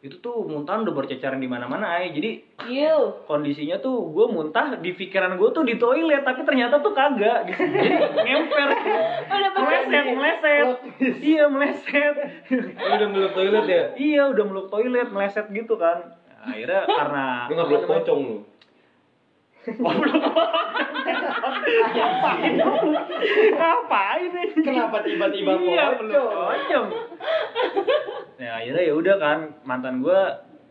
itu 0.03 0.21
tuh 0.21 0.45
muntahan 0.45 0.85
udah 0.85 0.93
berceceran 0.93 1.37
di 1.37 1.49
mana-mana 1.49 1.97
ay. 1.97 2.13
Jadi 2.13 2.43
You. 2.69 3.25
kondisinya 3.25 3.77
tuh 3.79 4.09
gue 4.09 4.25
muntah 4.27 4.77
di 4.77 4.93
pikiran 4.93 5.33
gue 5.33 5.49
tuh 5.49 5.65
di 5.65 5.77
toilet 5.77 6.21
tapi 6.21 6.45
ternyata 6.45 6.77
tuh 6.77 6.93
kagak 6.93 7.45
di 7.45 7.53
jadi 7.85 7.97
ngemper. 8.13 8.69
Udah 9.25 9.51
meleset 9.55 10.05
meleset. 10.13 10.67
iya 11.21 11.45
meleset. 11.45 12.15
Udah 12.75 13.07
meluk 13.07 13.33
toilet 13.33 13.65
ya? 13.65 13.83
iya 13.97 14.21
udah 14.29 14.43
meluk 14.43 14.67
toilet 14.67 15.09
meleset 15.09 15.45
gitu 15.49 15.73
kan. 15.75 16.13
Akhirnya 16.41 16.85
karena 16.85 17.25
Lu 17.49 17.53
nggak 17.53 17.67
peluk 17.69 17.85
pocong 17.87 18.21
lu? 18.21 18.37
Ngapain 20.85 22.53
ngapain 23.51 24.31
ini 24.31 24.43
Kenapa 24.61 24.97
tiba-tiba 25.01 25.51
iya 25.59 25.85
pocong? 25.95 26.87
nah 28.35 28.51
akhirnya 28.59 28.83
ya 28.83 28.93
udah 28.93 29.15
kan 29.15 29.39
mantan 29.63 29.99
gue 29.99 30.19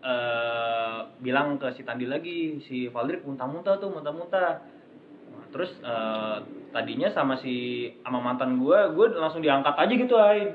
eh 0.05 0.97
bilang 1.19 1.57
ke 1.57 1.73
si 1.73 1.83
Tandi 1.83 2.05
lagi 2.05 2.61
si 2.61 2.87
Valdrik 2.87 3.25
muntah-muntah 3.25 3.79
tuh 3.79 3.91
muntah-muntah 3.91 4.77
Nah, 5.25 5.51
terus 5.51 5.73
eh, 5.81 6.37
tadinya 6.71 7.11
sama 7.11 7.35
si 7.35 7.55
sama 8.01 8.23
mantan 8.23 8.55
gue 8.57 8.79
gue 8.93 9.07
langsung 9.13 9.43
diangkat 9.43 9.75
aja 9.75 9.91
gitu 9.91 10.15
ay 10.15 10.47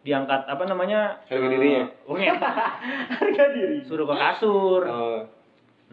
diangkat 0.00 0.46
apa 0.46 0.64
namanya 0.64 1.20
Harga 1.28 1.44
dirinya? 1.44 1.84
iya. 2.16 2.32
Harga 3.20 3.44
diri. 3.52 3.84
suruh 3.84 4.04
ke 4.04 4.16
kasur 4.16 4.80
Oh. 4.86 5.20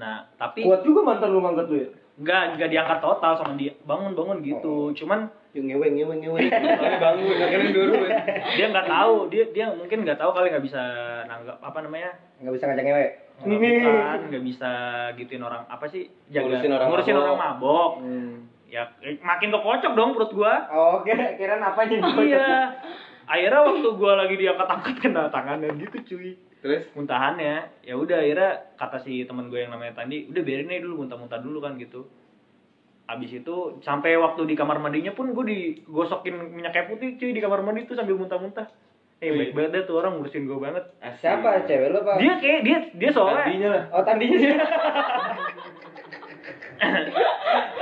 Nah 0.02 0.26
tapi 0.36 0.66
Kuat 0.66 0.82
juga 0.82 1.06
mantan 1.06 1.30
lu 1.30 1.40
ngangkat 1.40 1.68
lu 1.68 1.78
ya. 1.78 1.90
nggak 2.18 2.42
nggak 2.54 2.70
diangkat 2.70 3.00
total 3.00 3.34
sama 3.36 3.54
dia 3.54 3.72
bangun 3.84 4.12
bangun 4.12 4.42
gitu 4.42 4.90
cuman 4.96 5.30
Yung 5.52 5.68
ngewe 5.68 5.84
ngewe 5.92 6.16
ngewe. 6.18 6.40
Bangun, 7.04 7.36
akhirnya 7.36 7.76
dulu 7.76 7.92
dia 8.50 8.66
nggak 8.68 8.88
tahu 8.88 9.28
dia 9.28 9.44
dia 9.52 9.68
mungkin 9.70 10.00
nggak 10.02 10.16
tahu 10.16 10.32
kali 10.32 10.48
nggak 10.48 10.64
bisa 10.64 10.80
nanggap 11.28 11.60
apa 11.60 11.76
namanya 11.82 12.16
Enggak 12.40 12.56
bisa 12.56 12.66
ngajak 12.66 12.86
ngewe. 12.88 13.06
bukan 13.42 14.20
nggak 14.32 14.44
bisa 14.48 14.72
gituin 15.14 15.44
orang 15.44 15.68
apa 15.68 15.86
sih 15.86 16.08
jaga 16.30 16.56
Ngurusin 16.56 16.72
orang 16.72 16.88
ngurusin 16.88 17.12
mabok. 17.12 17.26
orang 17.26 17.38
mabok 17.38 17.92
Hmm. 18.00 18.36
ya 18.66 18.84
eh, 19.02 19.20
makin 19.20 19.52
kekocok 19.52 19.92
dong 19.92 20.12
perut 20.14 20.32
gua 20.32 20.54
Oh, 20.72 21.04
kira 21.04 21.36
kira 21.36 21.60
apa 21.60 21.82
nih? 21.84 22.00
iya 22.24 22.48
akhirnya 23.26 23.60
waktu 23.62 23.90
gua 23.92 24.14
lagi 24.18 24.36
diangkat-angkat 24.38 24.96
kena 25.00 25.28
tangannya 25.28 25.68
gitu 25.76 25.98
cuy 26.08 26.32
Terus? 26.62 26.86
muntahannya 26.94 27.82
ya 27.82 27.94
udah 27.94 28.18
akhirnya 28.18 28.50
kata 28.76 29.02
si 29.02 29.26
teman 29.26 29.50
gue 29.50 29.60
yang 29.60 29.74
namanya 29.74 29.98
Tandi 29.98 30.30
udah 30.30 30.42
biarin 30.42 30.70
aja 30.70 30.82
dulu 30.82 31.02
muntah-muntah 31.02 31.42
dulu 31.42 31.58
kan 31.58 31.74
gitu 31.76 32.06
abis 33.04 33.34
itu 33.36 33.56
sampai 33.82 34.16
waktu 34.16 34.46
di 34.46 34.54
kamar 34.54 34.78
mandinya 34.78 35.12
pun 35.12 35.34
gue 35.34 35.42
digosokin 35.44 36.32
minyak 36.54 36.72
kayu 36.72 36.86
putih 36.88 37.18
cuy 37.18 37.34
di 37.34 37.42
kamar 37.42 37.60
mandi 37.60 37.84
tuh 37.84 37.98
sambil 37.98 38.16
muntah-muntah 38.16 38.70
eh 39.20 39.30
baik 39.30 39.52
banget 39.52 39.70
deh 39.72 39.84
tuh 39.84 40.00
orang 40.00 40.16
ngurusin 40.16 40.46
gue 40.46 40.56
banget 40.56 40.86
Siapa 41.18 41.66
cewek 41.66 41.92
lu 41.92 42.00
apa? 42.00 42.18
dia 42.18 42.34
kayak 42.38 42.62
dia 42.62 42.78
dia 42.96 43.10
soalnya 43.10 43.44
Tadinya 43.44 43.70
lah. 43.70 43.84
Oh, 43.92 44.02
tandinya 44.02 44.38
sih. 44.38 44.54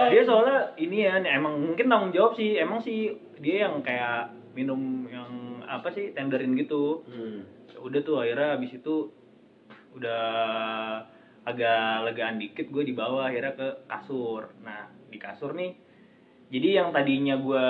dia 0.09 0.21
soalnya 0.23 0.57
ini 0.75 0.97
ya 1.03 1.13
emang 1.21 1.55
mungkin 1.61 1.87
tanggung 1.87 2.11
jawab 2.11 2.33
sih 2.33 2.57
emang 2.57 2.79
sih 2.79 3.11
dia 3.37 3.67
yang 3.67 3.79
kayak 3.79 4.27
minum 4.51 4.79
yang 5.05 5.29
apa 5.63 5.87
sih 5.89 6.11
tenderin 6.11 6.55
gitu 6.55 7.03
Hmm. 7.05 7.43
Ya 7.79 7.87
udah 7.87 8.01
tuh 8.03 8.19
akhirnya 8.19 8.59
abis 8.59 8.75
itu 8.75 9.07
udah 9.95 10.23
agak 11.47 12.11
legaan 12.11 12.35
dikit 12.35 12.67
gue 12.67 12.83
dibawa 12.83 13.31
akhirnya 13.31 13.55
ke 13.55 13.67
kasur 13.87 14.51
nah 14.59 14.91
di 15.07 15.15
kasur 15.15 15.55
nih 15.55 15.79
jadi 16.51 16.83
yang 16.83 16.91
tadinya 16.91 17.39
gue 17.39 17.67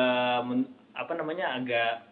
apa 0.97 1.13
namanya 1.13 1.53
agak 1.61 2.09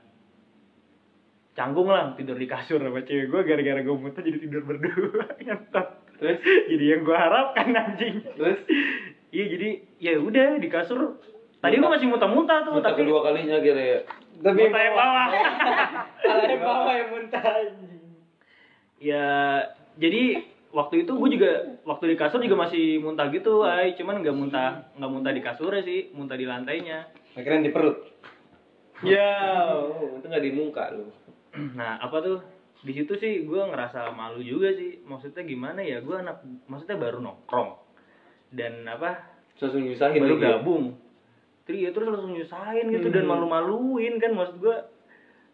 canggung 1.58 1.90
lah 1.90 2.14
tidur 2.14 2.38
di 2.38 2.46
kasur 2.46 2.78
sama 2.78 3.02
cewek 3.02 3.34
gue 3.34 3.42
gara-gara 3.42 3.82
gue 3.82 3.96
muntah 3.98 4.22
jadi 4.22 4.38
tidur 4.46 4.62
berdua 4.62 5.26
ngentot 5.42 5.88
Terus? 6.22 6.38
jadi 6.70 6.86
yang 6.94 7.02
gue 7.02 7.18
harapkan 7.18 7.74
anjing 7.74 8.22
Terus? 8.38 8.62
iya 9.34 9.46
jadi 9.58 9.70
ya 9.98 10.14
udah 10.22 10.62
di 10.62 10.70
kasur 10.70 11.18
tadi 11.58 11.82
gue 11.82 11.90
masih 11.90 12.14
muntah-muntah 12.14 12.62
tuh 12.62 12.78
Muntah 12.78 12.94
tapi 12.94 13.10
kedua 13.10 13.26
kalinya 13.26 13.58
kira 13.58 13.82
ya. 13.82 14.00
Tapi 14.38 14.60
muntah 14.70 14.82
yang 14.86 14.96
bawah. 14.96 15.28
Kalau 16.22 16.44
yang 16.46 16.62
bawah 16.62 16.94
yang 16.94 17.10
muntah 17.10 17.44
anjing. 17.44 18.06
ya 18.98 19.26
jadi 20.02 20.42
waktu 20.74 21.06
itu 21.06 21.12
gue 21.14 21.30
juga 21.38 21.52
waktu 21.86 22.14
di 22.14 22.16
kasur 22.18 22.42
juga 22.42 22.70
masih 22.70 23.02
muntah 23.02 23.30
gitu 23.34 23.66
ay. 23.66 23.98
Cuman 23.98 24.22
nggak 24.22 24.36
muntah 24.38 24.94
nggak 24.98 25.12
muntah 25.12 25.34
di 25.34 25.42
kasurnya 25.42 25.82
sih 25.82 26.14
muntah 26.14 26.38
di 26.38 26.46
lantainya. 26.46 27.10
Akhirnya 27.34 27.70
di 27.70 27.74
perut. 27.74 27.98
Ya, 29.06 29.78
itu 30.18 30.26
nggak 30.26 30.42
di 30.42 30.52
muka 30.58 30.90
lu. 30.90 31.06
nah 31.78 32.02
apa 32.02 32.18
tuh? 32.22 32.40
Di 32.82 32.94
situ 32.94 33.14
sih 33.18 33.46
gue 33.46 33.62
ngerasa 33.62 34.14
malu 34.14 34.42
juga 34.42 34.74
sih. 34.74 35.02
Maksudnya 35.06 35.46
gimana 35.46 35.82
ya? 35.82 36.02
Gue 36.02 36.18
anak 36.18 36.46
maksudnya 36.66 36.98
baru 36.98 37.22
nongkrong. 37.22 37.78
Dan 38.54 38.86
apa? 38.90 39.38
Nyusahin 39.58 40.22
baru 40.22 40.38
lagi 40.38 40.46
ya? 40.46 40.98
Istri 41.68 41.84
ya 41.84 41.92
terus 41.92 42.08
langsung 42.08 42.32
nyusahin 42.32 42.96
gitu 42.96 43.12
dan 43.12 43.28
malu-maluin 43.28 44.24
kan 44.24 44.32
maksud 44.32 44.64
gua. 44.64 44.88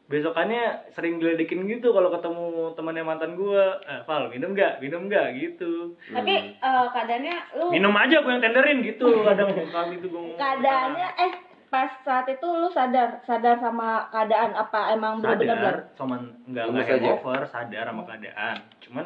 Besokannya 0.03 0.93
sering 0.93 1.17
diledekin 1.17 1.65
gitu 1.65 1.89
kalau 1.89 2.13
ketemu 2.13 2.77
temannya 2.77 3.01
mantan 3.01 3.33
gua. 3.33 3.81
Eh, 3.81 4.05
Val 4.05 4.29
minum 4.29 4.53
nggak? 4.53 4.77
Minum 4.77 5.09
nggak? 5.09 5.33
Gitu. 5.33 5.97
Tapi 6.13 6.53
eh, 6.53 6.85
keadaannya 6.93 7.35
lu 7.57 7.73
minum 7.73 7.89
aja 7.97 8.21
gua 8.21 8.37
yang 8.37 8.45
tenderin 8.45 8.85
gitu. 8.85 9.09
Kadang 9.25 9.57
kami 9.73 9.97
tuh 10.05 10.09
gua 10.13 10.37
keadaannya 10.37 11.07
eh 11.17 11.33
pas 11.73 11.89
saat 12.05 12.29
itu 12.29 12.45
lu 12.45 12.69
sadar? 12.69 13.25
Sadar 13.25 13.57
sama 13.57 14.05
keadaan 14.13 14.53
apa? 14.53 14.93
Emang 14.93 15.17
bener-bener 15.17 15.57
sadar 15.57 15.75
cuman 15.97 16.21
nggak 16.45 16.63
nggak 16.69 16.77
Lemes 16.77 16.85
aja. 16.85 16.93
hangover 17.01 17.39
sadar 17.49 17.85
sama 17.89 18.01
keadaan. 18.05 18.55
Cuman 18.85 19.05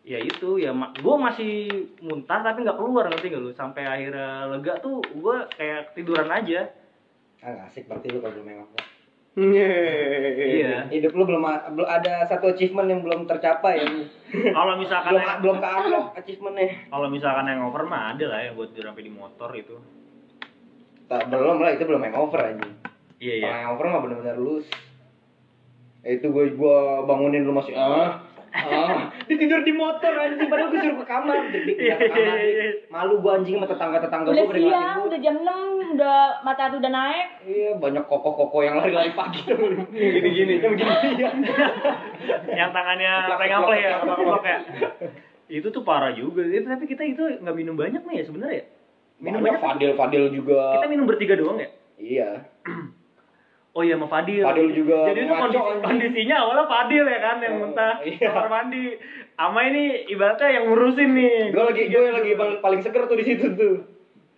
ya 0.00 0.18
itu 0.18 0.56
ya 0.56 0.70
ma- 0.70 0.90
gue 0.90 1.14
masih 1.16 1.52
muntah 2.00 2.40
tapi 2.40 2.62
nggak 2.62 2.74
keluar 2.74 3.06
ngerti 3.06 3.28
gak 3.28 3.40
lu 3.40 3.50
sampai 3.50 3.82
akhirnya 3.82 4.48
lega 4.48 4.78
tuh 4.78 4.98
gue 5.02 5.36
kayak 5.52 5.92
tiduran 5.92 6.28
aja 6.28 6.70
Ah, 7.38 7.64
asik 7.64 7.86
berarti 7.86 8.10
lu 8.10 8.18
kalau 8.18 8.34
belum 8.34 8.48
hangover. 8.48 8.82
iya 9.38 10.90
Hidup 10.90 11.14
lu 11.14 11.22
belum 11.24 11.42
belum 11.70 11.86
ada 11.86 12.26
satu 12.26 12.50
achievement 12.50 12.88
yang 12.88 13.00
belum 13.00 13.24
tercapai 13.24 13.78
ya. 13.78 13.86
kalau 14.50 14.74
misalkan 14.74 15.14
belum 15.14 15.22
belum 15.38 15.56
ke 15.56 15.68
unlock 15.70 16.06
achievementnya. 16.16 16.66
kalau 16.88 17.06
misalkan 17.06 17.46
hangover 17.46 17.86
mah 17.86 18.10
ada 18.10 18.26
lah 18.26 18.40
ya 18.40 18.50
buat 18.52 18.68
tidur 18.68 18.90
sampai 18.90 19.04
di 19.04 19.12
motor 19.12 19.50
itu 19.52 19.78
Tak, 21.06 21.30
belum 21.30 21.56
lah 21.58 21.70
itu 21.72 21.84
belum 21.84 22.02
hangover 22.02 22.40
anjing. 22.42 22.74
iya 23.16 23.32
Kalau 23.38 23.46
iya 23.46 23.50
hangover 23.62 23.86
mah 23.86 24.00
bener-bener 24.02 24.36
lu 24.36 24.54
itu 26.00 26.26
gue 26.26 26.44
gua 26.54 27.04
bangunin 27.04 27.42
lu 27.42 27.52
masih 27.52 27.74
ah 27.74 28.22
ah 28.56 29.12
dia 29.28 29.36
tidur 29.36 29.60
di 29.60 29.72
motor 29.76 30.12
anjing 30.16 30.48
padahal 30.48 30.72
gue 30.72 30.80
suruh 30.80 30.98
ke 31.00 31.06
kamar. 31.06 31.36
Jadi 31.52 31.72
ke 31.76 31.84
kamar 32.08 32.36
dia. 32.40 32.68
malu 32.88 33.14
gue 33.20 33.32
anjing 33.32 33.54
sama 33.60 33.66
tetangga 33.68 33.98
tetangga 34.00 34.28
udah 34.32 34.36
gue 34.36 34.48
pada 34.48 34.58
ngeliatin 34.58 34.72
siang 34.72 34.98
gua. 34.98 35.08
udah 35.08 35.18
jam 35.20 35.36
6 35.36 35.94
udah 35.98 36.18
matahari 36.42 36.74
udah 36.80 36.92
naik. 36.92 37.26
Iya 37.44 37.70
banyak 37.76 38.04
koko-koko 38.08 38.58
yang 38.64 38.74
lari-lari 38.80 39.12
pagi. 39.12 39.42
Gini-gini 39.92 40.54
yang 40.60 40.72
begini 40.74 40.94
ya 41.20 41.30
yang 42.56 42.70
tangannya 42.72 43.12
pengaple 43.36 43.76
ya 43.76 43.90
keplak 44.00 44.44
ya. 44.52 44.58
Itu 45.48 45.68
tuh 45.72 45.82
parah 45.84 46.12
juga 46.12 46.44
itu 46.44 46.64
tapi 46.64 46.84
kita 46.84 47.02
itu 47.04 47.22
nggak 47.40 47.56
minum 47.56 47.76
banyak 47.76 48.02
nih 48.04 48.14
ya 48.20 48.24
sebenarnya 48.24 48.56
ya? 48.60 48.64
Minum 49.18 49.40
banyak 49.42 49.60
banyak 49.60 49.62
Fadil 49.64 49.92
Fadil 49.98 50.24
juga. 50.32 50.80
Kita 50.80 50.88
minum 50.88 51.04
bertiga 51.04 51.34
doang 51.36 51.58
ya? 51.60 51.68
Iya 51.98 52.30
Oh 53.70 53.80
iya 53.80 53.94
sama 53.94 54.06
Fadil. 54.06 54.42
Fadil 54.42 54.68
juga 54.72 55.06
Jadi 55.06 55.20
itu 55.22 55.32
kondisi, 55.32 55.60
kondisinya 55.80 56.36
awalnya 56.40 56.66
Fadil 56.66 57.04
ya 57.04 57.18
kan 57.18 57.36
yang 57.38 57.54
Oh, 57.54 57.60
muntah 57.62 57.94
iya. 58.02 58.26
kamar 58.26 58.46
mandi. 58.48 58.96
Ama 59.34 59.60
ini 59.64 59.82
ibaratnya 60.08 60.48
yang 60.50 60.64
ngurusin 60.66 61.10
nih. 61.12 61.38
gue 61.48 61.64
lagi 61.64 61.82
gue 61.86 62.02
lagi 62.10 62.32
paling, 62.34 62.58
paling 62.58 62.80
seger 62.80 63.04
tuh 63.04 63.14
di 63.14 63.24
situ 63.24 63.46
tuh 63.54 63.74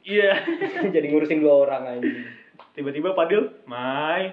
Iya. 0.03 0.33
jadi 0.95 1.07
ngurusin 1.07 1.41
dua 1.41 1.65
orang 1.65 1.83
anjing 1.91 2.27
Tiba-tiba 2.71 3.13
Fadil, 3.13 3.49
Mai. 3.65 4.31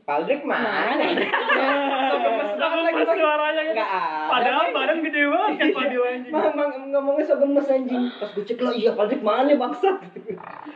Paldrik 0.00 0.42
mana? 0.42 0.94
Gemes 0.94 2.50
lagi, 2.54 3.02
suaranya 3.04 3.62
gitu. 3.62 3.74
Nggak 3.74 3.90
ada, 3.90 4.30
Padahal 4.30 4.64
Bang. 4.64 4.74
badan 4.78 4.98
gede 5.02 5.22
banget 5.26 5.52
kan 5.54 5.68
Fadil 5.74 6.02
anjing. 6.02 6.32
Mang, 6.32 6.52
mang, 6.54 6.70
ngomongnya 6.88 7.24
so 7.24 7.34
gemes 7.36 7.66
anjing. 7.66 8.02
Pas 8.16 8.30
gue 8.30 8.44
cek 8.44 8.58
lah, 8.58 8.72
iya 8.72 8.90
Paldrik 8.92 9.20
mana 9.20 9.52
bangsat? 9.52 9.96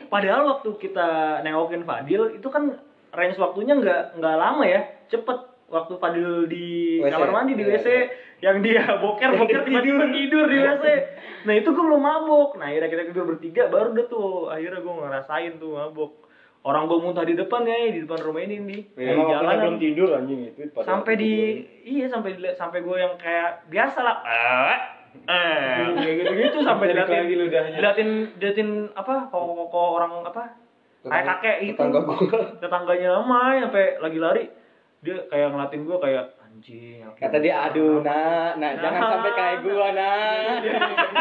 Padahal 0.08 0.42
waktu 0.48 0.70
kita 0.76 1.08
nengokin 1.40 1.82
Fadil 1.82 2.22
itu 2.32 2.48
kan 2.48 2.76
range 3.12 3.36
waktunya 3.36 3.74
nggak 3.74 4.16
nggak 4.16 4.36
lama 4.36 4.64
ya, 4.64 4.80
cepet. 5.06 5.38
Waktu 5.68 5.96
Fadil 5.96 6.52
di 6.52 7.00
WC. 7.00 7.08
kamar 7.08 7.30
mandi 7.32 7.52
di 7.54 7.64
Iya, 7.64 7.72
WC, 7.74 7.88
iya. 7.88 8.04
yang 8.42 8.60
dia 8.60 8.84
boker 9.02 9.30
boker 9.34 9.64
tiba-tiba 9.64 10.04
tidur 10.06 10.44
di 10.44 10.58
WC. 10.58 10.84
Nah 11.42 11.54
itu 11.54 11.68
gue 11.68 11.80
belum 11.82 11.98
mabuk. 11.98 12.54
Nah 12.54 12.68
akhirnya 12.68 12.86
kita 12.86 13.02
tidur 13.08 13.24
bertiga 13.26 13.66
baru 13.66 13.90
deh 13.90 14.04
tuh. 14.04 14.46
Akhirnya 14.46 14.78
gue 14.78 14.94
ngerasain 14.94 15.56
tuh 15.56 15.72
mabuk. 15.72 16.12
Orang 16.60 16.86
gue 16.86 16.94
muntah 16.96 17.24
di 17.24 17.32
depan 17.32 17.64
ya, 17.64 17.88
di 17.88 17.98
depan 17.98 18.20
rumah 18.20 18.38
ini 18.40 18.60
nih. 18.60 18.80
Di 18.86 19.00
Emang 19.02 19.26
waktunya 19.26 19.40
jalanan. 19.40 19.58
belum 19.64 19.76
tidur 19.80 20.08
anjing 20.12 20.40
itu. 20.46 20.60
pada 20.70 20.84
sampai 20.84 21.12
di 21.16 21.32
tidur. 21.32 21.88
iya 21.88 22.06
sampai 22.06 22.30
di, 22.30 22.42
sampai 22.52 22.78
gue 22.78 22.96
yang 22.98 23.14
kayak 23.16 23.50
biasa 23.66 23.98
lah 23.98 24.16
eh 24.22 24.78
eh 25.24 25.88
kayak 25.94 26.14
gitu 26.20 26.32
gitu 26.38 26.58
sampai 26.60 26.84
diliatin 26.86 27.24
diliatin 27.72 28.08
diliatin 28.34 28.70
apa 28.92 29.26
koko 29.26 29.80
orang 29.96 30.20
apa 30.22 30.61
kayak 31.02 31.24
kakek 31.26 31.56
itu 31.64 31.74
Tetangga 31.74 32.00
tetangganya 32.62 33.08
lama 33.18 33.40
sampai 33.60 33.86
lagi 33.98 34.18
lari 34.18 34.44
dia 35.02 35.18
kayak 35.26 35.50
ngelatin 35.50 35.82
gue 35.82 35.98
kayak 35.98 36.24
anjing 36.38 37.02
Kata 37.18 37.36
dia, 37.38 37.54
aduh 37.66 38.02
nak, 38.02 38.54
nak 38.56 38.72
jangan 38.78 39.00
Nah. 39.02 39.10
sampai 39.18 39.32
kayak 39.32 39.56
gua 39.62 39.88
nak. 39.98 40.62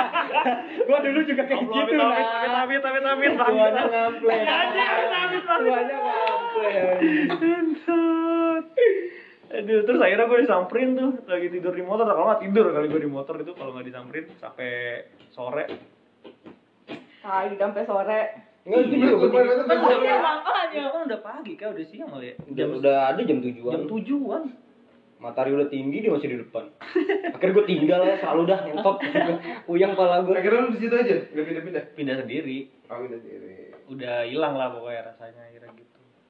gua 0.86 0.98
dulu 1.02 1.20
juga 1.24 1.44
kayak 1.46 1.66
Amit, 1.66 1.74
gitu 1.74 1.94
nak. 1.98 2.62
amit, 2.62 2.82
amit, 2.84 3.04
amit. 3.04 3.32
Tuanya 3.34 3.84
ngample. 3.86 4.30
Anjing, 4.30 4.86
amit, 4.86 5.10
amit, 5.10 5.44
amit. 5.46 5.62
Tuanya 5.66 5.98
ngample. 5.98 6.70
anjing. 6.70 7.28
Bentut. 7.42 8.66
Aduh, 9.52 9.80
terus 9.84 10.00
akhirnya 10.00 10.26
gue 10.26 10.40
disamperin 10.42 10.90
tuh 10.94 11.12
lagi 11.26 11.48
tidur 11.50 11.74
di 11.74 11.84
motor. 11.84 12.06
Kalau 12.06 12.26
nggak 12.30 12.42
tidur 12.42 12.66
kali 12.70 12.88
gue 12.88 13.02
di 13.02 13.10
motor 13.10 13.36
itu 13.36 13.52
kalau 13.52 13.72
nggak 13.74 13.88
disamperin 13.88 14.26
sampai 14.38 14.70
sore. 15.30 15.66
Kali 17.20 17.56
sampai 17.56 17.82
sore. 17.84 18.22
Enggak 18.62 18.80
itu 18.86 18.96
juga 18.96 19.16
gua 19.18 19.30
tidur. 19.30 19.66
Kan 19.66 19.78
Udah- 19.82 20.00
iya 20.02 20.18
makanya. 20.22 20.84
kan 20.94 21.02
udah 21.10 21.20
pagi 21.26 21.54
kayak 21.58 21.72
udah 21.74 21.86
siang 21.90 22.10
kali 22.10 22.26
ya. 22.30 22.36
Udah, 22.46 22.66
udah 22.78 22.98
ada 23.10 23.22
jam 23.26 23.40
tujuan. 23.42 23.72
jam 23.74 23.84
tujuan. 23.90 24.44
Matahari 25.22 25.54
udah 25.54 25.70
tinggi 25.70 26.02
dia 26.02 26.10
masih 26.10 26.34
di 26.34 26.38
depan. 26.42 26.66
Akhirnya 27.30 27.54
gue 27.54 27.66
tinggal 27.70 28.02
ya 28.02 28.18
selalu 28.18 28.42
dah 28.50 28.60
nyentot. 28.66 28.98
Uyang 29.72 29.94
pala 29.94 30.26
gue. 30.26 30.34
Akhirnya 30.34 30.66
lu 30.66 30.74
di 30.74 30.80
situ 30.82 30.96
aja, 30.98 31.14
nggak 31.30 31.46
pindah-pindah. 31.46 31.84
Pindah 31.94 32.16
sendiri. 32.26 32.58
Oh, 32.90 32.98
pindah 33.06 33.20
sendiri. 33.22 33.70
Udah 33.86 34.26
hilang 34.26 34.58
lah 34.58 34.74
pokoknya 34.74 35.14
rasanya 35.14 35.44
gitu. 35.46 35.51